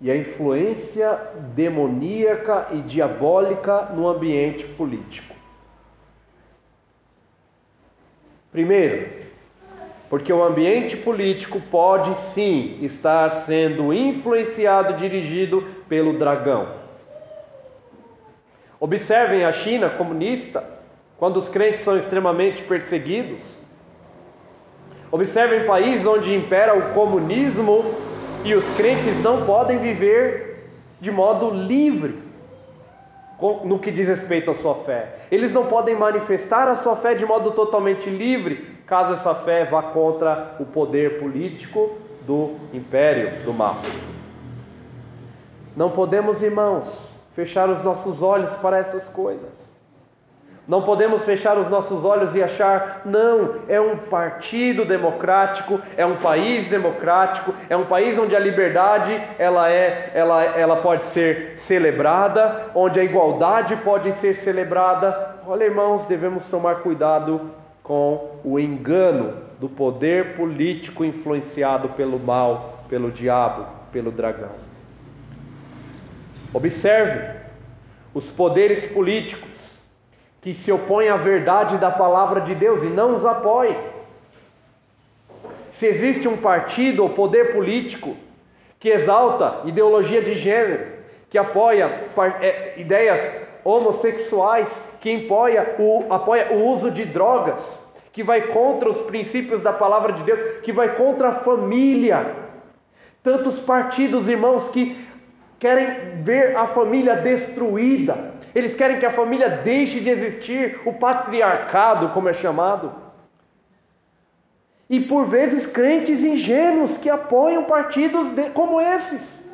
e 0.01 0.11
a 0.11 0.17
influência 0.17 1.19
demoníaca 1.55 2.69
e 2.73 2.83
diabólica 2.83 3.87
no 3.87 4.09
ambiente 4.09 4.65
político. 4.65 5.35
Primeiro, 8.51 9.27
porque 10.09 10.33
o 10.33 10.43
ambiente 10.43 10.97
político 10.97 11.61
pode 11.61 12.17
sim 12.17 12.79
estar 12.83 13.29
sendo 13.31 13.93
influenciado 13.93 14.95
dirigido 14.95 15.63
pelo 15.89 16.19
dragão. 16.19 16.86
Observem 18.79 19.45
a 19.45 19.53
China 19.53 19.89
comunista, 19.89 20.65
quando 21.19 21.39
os 21.39 21.49
crentes 21.49 21.81
são 21.81 21.97
extremamente 21.97 22.63
perseguidos. 22.63 23.59
Observem 25.11 25.65
países 25.65 26.07
onde 26.07 26.35
impera 26.35 26.77
o 26.77 26.93
comunismo 26.93 27.85
e 28.45 28.55
os 28.55 28.69
crentes 28.73 29.23
não 29.23 29.47
podem 29.47 29.79
viver 29.79 30.69
de 31.01 31.11
modo 31.11 31.51
livre 31.51 32.27
no 33.65 33.79
que 33.79 33.91
diz 33.91 34.09
respeito 34.09 34.51
à 34.51 34.55
sua 34.55 34.75
fé. 34.77 35.17
Eles 35.31 35.53
não 35.53 35.67
podem 35.67 35.95
manifestar 35.95 36.69
a 36.69 36.75
sua 36.75 36.97
fé 36.97 37.15
de 37.15 37.25
modo 37.25 37.51
totalmente 37.53 38.09
livre, 38.09 38.79
caso 38.87 39.13
essa 39.13 39.35
fé 39.35 39.65
vá 39.65 39.83
contra 39.83 40.57
o 40.59 40.65
poder 40.65 41.19
político 41.19 41.97
do 42.27 42.57
império 42.73 43.43
do 43.45 43.53
mal. 43.53 43.77
Não 45.77 45.91
podemos, 45.91 46.43
irmãos, 46.43 47.16
fechar 47.37 47.69
os 47.69 47.83
nossos 47.83 48.23
olhos 48.23 48.55
para 48.57 48.79
essas 48.79 49.07
coisas. 49.07 49.71
Não 50.67 50.83
podemos 50.83 51.25
fechar 51.25 51.57
os 51.59 51.69
nossos 51.69 52.05
olhos 52.05 52.35
e 52.35 52.43
achar, 52.43 53.03
não, 53.05 53.55
é 53.69 53.81
um 53.81 53.97
partido 53.97 54.85
democrático, 54.85 55.81
é 55.97 56.05
um 56.05 56.17
país 56.17 56.69
democrático, 56.69 57.55
é 57.69 57.77
um 57.77 57.85
país 57.85 58.19
onde 58.19 58.35
a 58.35 58.41
liberdade 58.41 59.13
ela 59.39 59.71
é, 59.71 60.11
ela, 60.13 60.43
ela 60.43 60.77
pode 60.77 61.05
ser 61.05 61.53
celebrada, 61.57 62.71
onde 62.75 62.99
a 62.99 63.05
igualdade 63.05 63.77
pode 63.77 64.13
ser 64.13 64.35
celebrada. 64.35 65.37
Olha, 65.47 65.65
irmãos, 65.65 66.05
devemos 66.07 66.49
tomar 66.49 66.77
cuidado 66.77 67.53
com 67.81 68.41
o 68.43 68.59
engano 68.59 69.35
do 69.61 69.69
poder 69.69 70.37
político 70.37 71.05
influenciado 71.05 71.91
pelo 71.91 72.19
mal, 72.19 72.81
pelo 72.89 73.13
diabo, 73.13 73.67
pelo 73.93 74.11
dragão. 74.11 74.66
Observe 76.57 77.21
os 78.15 78.31
poderes 78.31 78.87
políticos 78.87 79.79
que 80.41 80.55
se 80.55 80.73
opõe 80.73 81.07
à 81.07 81.17
verdade 81.17 81.77
da 81.77 81.91
palavra 81.91 82.41
de 82.41 82.55
Deus 82.55 82.83
e 82.83 82.87
não 82.87 83.13
os 83.13 83.27
apoie. 83.27 83.77
Se 85.71 85.87
existe 85.87 86.27
um 86.27 86.39
partido 86.39 87.03
ou 87.03 87.11
poder 87.11 87.53
político 87.53 88.17
que 88.81 88.89
exalta 88.89 89.69
ideologia 89.69 90.23
de 90.23 90.35
gênero, 90.35 90.87
que 91.29 91.37
apoia 91.37 92.09
é, 92.41 92.81
ideias 92.81 93.21
homossexuais, 93.63 94.81
que 94.99 95.27
apoia 95.27 95.77
o, 95.79 96.07
apoia 96.09 96.55
o 96.55 96.65
uso 96.71 96.91
de 96.91 97.05
drogas, 97.05 97.79
que 98.15 98.23
vai 98.23 98.41
contra 98.41 98.89
os 98.89 98.99
princípios 99.03 99.61
da 99.61 99.75
palavra 99.75 100.15
de 100.15 100.23
Deus, 100.23 100.61
que 100.63 100.73
vai 100.73 100.97
contra 100.97 101.29
a 101.29 101.35
família. 101.35 102.35
Tantos 103.23 103.59
partidos, 103.59 104.27
irmãos, 104.27 104.71
que 104.71 105.05
querem 105.59 106.23
ver 106.23 106.57
a 106.57 106.67
família 106.67 107.17
destruída, 107.17 108.35
eles 108.55 108.75
querem 108.75 108.99
que 108.99 109.07
a 109.07 109.11
família 109.11 109.49
deixe 109.51 110.01
de 110.01 110.09
existir, 110.09 110.81
o 110.85 110.93
patriarcado, 110.93 112.09
como 112.11 112.29
é 112.29 112.33
chamado. 112.33 112.93
E 114.89 115.01
por 115.01 115.27
vezes 115.27 115.67
crentes 115.67 116.23
ingênuos 116.23 116.97
que 116.97 117.11
apoiam 117.11 117.65
partidos 117.65 118.31
de, 118.31 118.51
como 118.51 118.81
esses. 118.81 119.45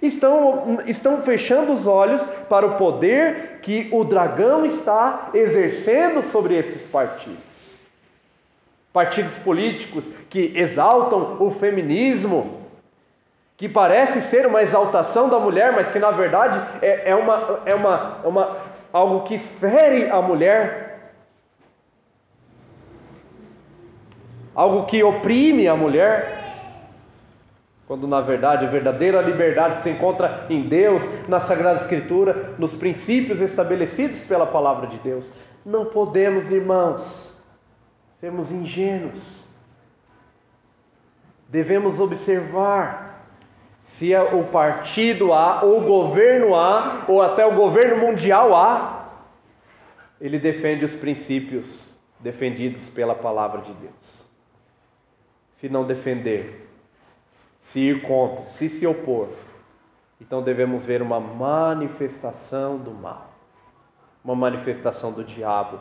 Estão, 0.00 0.78
estão 0.86 1.20
fechando 1.20 1.72
os 1.72 1.86
olhos 1.86 2.24
para 2.48 2.64
o 2.64 2.76
poder 2.76 3.58
que 3.60 3.88
o 3.92 4.04
dragão 4.04 4.64
está 4.64 5.30
exercendo 5.34 6.22
sobre 6.22 6.56
esses 6.56 6.86
partidos. 6.86 7.36
Partidos 8.92 9.34
políticos 9.36 10.08
que 10.30 10.52
exaltam 10.54 11.36
o 11.40 11.50
feminismo, 11.50 12.57
que 13.58 13.68
parece 13.68 14.20
ser 14.20 14.46
uma 14.46 14.62
exaltação 14.62 15.28
da 15.28 15.40
mulher, 15.40 15.72
mas 15.72 15.88
que 15.88 15.98
na 15.98 16.12
verdade 16.12 16.60
é, 16.80 17.10
é, 17.10 17.14
uma, 17.14 17.60
é, 17.66 17.74
uma, 17.74 18.20
é 18.22 18.28
uma, 18.28 18.56
algo 18.92 19.24
que 19.24 19.36
fere 19.36 20.08
a 20.08 20.22
mulher, 20.22 21.12
algo 24.54 24.86
que 24.86 25.02
oprime 25.02 25.66
a 25.66 25.74
mulher, 25.74 26.38
quando 27.88 28.06
na 28.06 28.20
verdade 28.20 28.64
a 28.64 28.70
verdadeira 28.70 29.20
liberdade 29.20 29.80
se 29.80 29.90
encontra 29.90 30.46
em 30.48 30.68
Deus, 30.68 31.02
na 31.26 31.40
Sagrada 31.40 31.80
Escritura, 31.80 32.54
nos 32.58 32.76
princípios 32.76 33.40
estabelecidos 33.40 34.20
pela 34.20 34.46
palavra 34.46 34.86
de 34.86 34.98
Deus. 34.98 35.32
Não 35.66 35.84
podemos, 35.84 36.48
irmãos, 36.48 37.36
sermos 38.20 38.52
ingênuos. 38.52 39.44
Devemos 41.48 41.98
observar 41.98 43.07
se 43.88 44.12
é 44.12 44.22
o 44.22 44.44
partido 44.44 45.32
A, 45.32 45.64
ou 45.64 45.78
o 45.78 45.84
governo 45.86 46.54
A, 46.54 47.06
ou 47.08 47.22
até 47.22 47.46
o 47.46 47.54
governo 47.54 47.96
mundial 47.96 48.54
A, 48.54 49.08
ele 50.20 50.38
defende 50.38 50.84
os 50.84 50.94
princípios 50.94 51.96
defendidos 52.20 52.86
pela 52.86 53.14
palavra 53.14 53.62
de 53.62 53.72
Deus. 53.72 54.26
Se 55.54 55.70
não 55.70 55.86
defender, 55.86 56.68
se 57.60 57.80
ir 57.80 58.02
contra, 58.02 58.46
se 58.46 58.68
se 58.68 58.86
opor, 58.86 59.30
então 60.20 60.42
devemos 60.42 60.84
ver 60.84 61.00
uma 61.00 61.18
manifestação 61.18 62.76
do 62.76 62.90
mal, 62.92 63.32
uma 64.22 64.34
manifestação 64.34 65.12
do 65.12 65.24
diabo, 65.24 65.80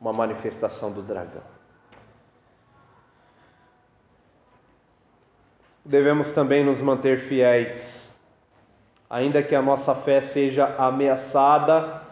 uma 0.00 0.12
manifestação 0.12 0.90
do 0.90 1.02
dragão. 1.02 1.53
Devemos 5.84 6.30
também 6.30 6.64
nos 6.64 6.80
manter 6.80 7.18
fiéis, 7.18 8.10
ainda 9.08 9.42
que 9.42 9.54
a 9.54 9.60
nossa 9.60 9.94
fé 9.94 10.20
seja 10.20 10.74
ameaçada 10.78 12.02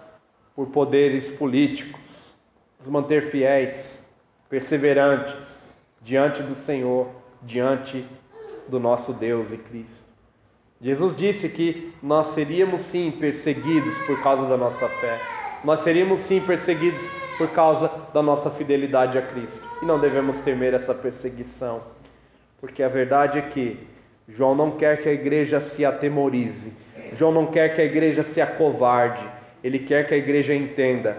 por 0.55 0.67
poderes 0.69 1.31
políticos. 1.31 2.35
Nos 2.79 2.89
manter 2.89 3.23
fiéis, 3.23 4.05
perseverantes 4.49 5.71
diante 6.03 6.43
do 6.43 6.55
Senhor, 6.55 7.09
diante 7.41 8.07
do 8.69 8.79
nosso 8.79 9.13
Deus 9.13 9.51
e 9.51 9.57
Cristo. 9.57 10.05
Jesus 10.81 11.15
disse 11.15 11.49
que 11.49 11.93
nós 12.03 12.29
seríamos 12.29 12.83
sim 12.83 13.11
perseguidos 13.13 13.97
por 13.99 14.21
causa 14.23 14.47
da 14.47 14.57
nossa 14.57 14.89
fé. 14.89 15.19
Nós 15.65 15.81
seríamos 15.81 16.19
sim 16.21 16.41
perseguidos 16.41 17.01
por 17.39 17.49
causa 17.51 17.91
da 18.13 18.21
nossa 18.21 18.51
fidelidade 18.51 19.17
a 19.17 19.23
Cristo. 19.23 19.65
E 19.81 19.87
não 19.87 19.99
devemos 19.99 20.41
temer 20.41 20.75
essa 20.75 20.93
perseguição 20.93 21.81
porque 22.63 22.81
a 22.81 22.89
verdade 22.89 23.41
é 23.41 23.43
que 23.43 23.77
João 24.29 24.55
não 24.55 24.71
quer 24.71 25.03
que 25.03 25.09
a 25.09 25.13
igreja 25.13 25.61
se 25.61 25.85
atemorize, 25.85 26.73
João 27.13 27.33
não 27.33 27.47
quer 27.47 27.75
que 27.75 27.81
a 27.81 27.85
igreja 27.85 28.23
se 28.23 28.41
acovarde, 28.41 29.25
ele 29.65 29.81
quer 29.81 30.07
que 30.07 30.15
a 30.15 30.17
igreja 30.17 30.55
entenda 30.55 31.17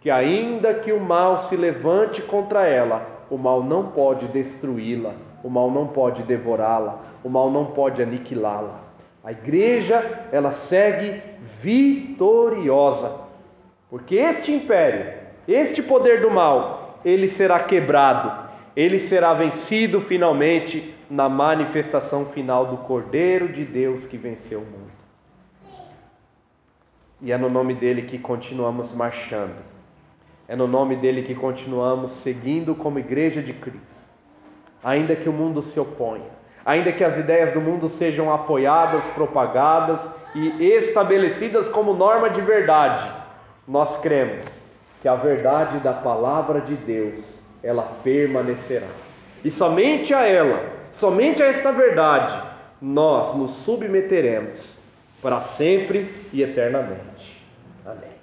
que, 0.00 0.10
ainda 0.10 0.72
que 0.72 0.92
o 0.92 0.98
mal 0.98 1.36
se 1.36 1.54
levante 1.54 2.22
contra 2.22 2.66
ela, 2.66 3.06
o 3.28 3.36
mal 3.36 3.62
não 3.62 3.88
pode 3.88 4.26
destruí-la, 4.28 5.12
o 5.44 5.50
mal 5.50 5.70
não 5.70 5.86
pode 5.86 6.22
devorá-la, 6.22 7.02
o 7.22 7.28
mal 7.28 7.50
não 7.50 7.66
pode 7.66 8.02
aniquilá-la. 8.02 8.80
A 9.22 9.32
igreja, 9.32 10.02
ela 10.32 10.52
segue 10.52 11.20
vitoriosa, 11.60 13.12
porque 13.90 14.14
este 14.14 14.50
império, 14.50 15.12
este 15.46 15.82
poder 15.82 16.22
do 16.22 16.30
mal, 16.30 17.00
ele 17.04 17.28
será 17.28 17.60
quebrado 17.60 18.45
ele 18.76 18.98
será 18.98 19.32
vencido 19.32 20.02
finalmente 20.02 20.94
na 21.08 21.30
manifestação 21.30 22.26
final 22.26 22.66
do 22.66 22.76
Cordeiro 22.76 23.48
de 23.48 23.64
Deus 23.64 24.04
que 24.04 24.18
venceu 24.18 24.60
o 24.60 24.64
mundo. 24.66 24.92
E 27.22 27.32
é 27.32 27.38
no 27.38 27.48
nome 27.48 27.72
dele 27.72 28.02
que 28.02 28.18
continuamos 28.18 28.92
marchando. 28.92 29.56
É 30.46 30.54
no 30.54 30.68
nome 30.68 30.94
dele 30.94 31.22
que 31.22 31.34
continuamos 31.34 32.10
seguindo 32.10 32.74
como 32.74 32.98
igreja 32.98 33.42
de 33.42 33.54
Cristo. 33.54 34.10
Ainda 34.84 35.16
que 35.16 35.28
o 35.28 35.32
mundo 35.32 35.62
se 35.62 35.80
oponha, 35.80 36.30
ainda 36.64 36.92
que 36.92 37.02
as 37.02 37.16
ideias 37.16 37.54
do 37.54 37.60
mundo 37.60 37.88
sejam 37.88 38.32
apoiadas, 38.32 39.02
propagadas 39.14 40.08
e 40.34 40.62
estabelecidas 40.62 41.66
como 41.66 41.94
norma 41.94 42.28
de 42.28 42.42
verdade, 42.42 43.10
nós 43.66 43.96
cremos 43.96 44.60
que 45.00 45.08
a 45.08 45.16
verdade 45.16 45.78
da 45.78 45.94
palavra 45.94 46.60
de 46.60 46.76
Deus 46.76 47.45
ela 47.66 47.82
permanecerá. 48.04 48.86
E 49.44 49.50
somente 49.50 50.14
a 50.14 50.26
ela, 50.26 50.64
somente 50.92 51.42
a 51.42 51.46
esta 51.46 51.72
verdade, 51.72 52.40
nós 52.80 53.34
nos 53.34 53.50
submeteremos 53.50 54.78
para 55.20 55.40
sempre 55.40 56.08
e 56.32 56.42
eternamente. 56.42 57.44
Amém. 57.84 58.16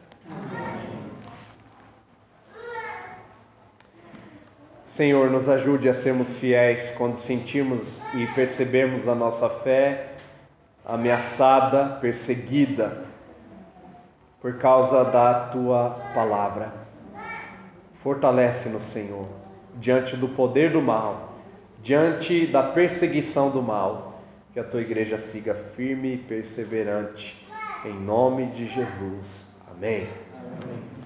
Senhor, 4.85 5.29
nos 5.29 5.49
ajude 5.49 5.89
a 5.89 5.93
sermos 5.93 6.31
fiéis 6.37 6.91
quando 6.91 7.17
sentimos 7.17 8.01
e 8.13 8.27
percebemos 8.27 9.07
a 9.07 9.15
nossa 9.15 9.49
fé 9.49 10.09
ameaçada, 10.85 11.97
perseguida 11.99 13.03
por 14.39 14.57
causa 14.57 15.03
da 15.05 15.47
tua 15.47 15.99
palavra. 16.13 16.82
Fortalece-nos, 18.03 18.83
Senhor, 18.83 19.25
diante 19.79 20.17
do 20.17 20.27
poder 20.27 20.73
do 20.73 20.81
mal, 20.81 21.39
diante 21.81 22.45
da 22.45 22.61
perseguição 22.61 23.49
do 23.49 23.61
mal, 23.61 24.21
que 24.51 24.59
a 24.59 24.63
tua 24.63 24.81
igreja 24.81 25.17
siga 25.17 25.55
firme 25.55 26.15
e 26.15 26.17
perseverante. 26.17 27.41
Em 27.83 27.97
nome 27.97 28.47
de 28.47 28.67
Jesus. 28.67 29.47
Amém. 29.71 30.09
Amém. 30.61 31.02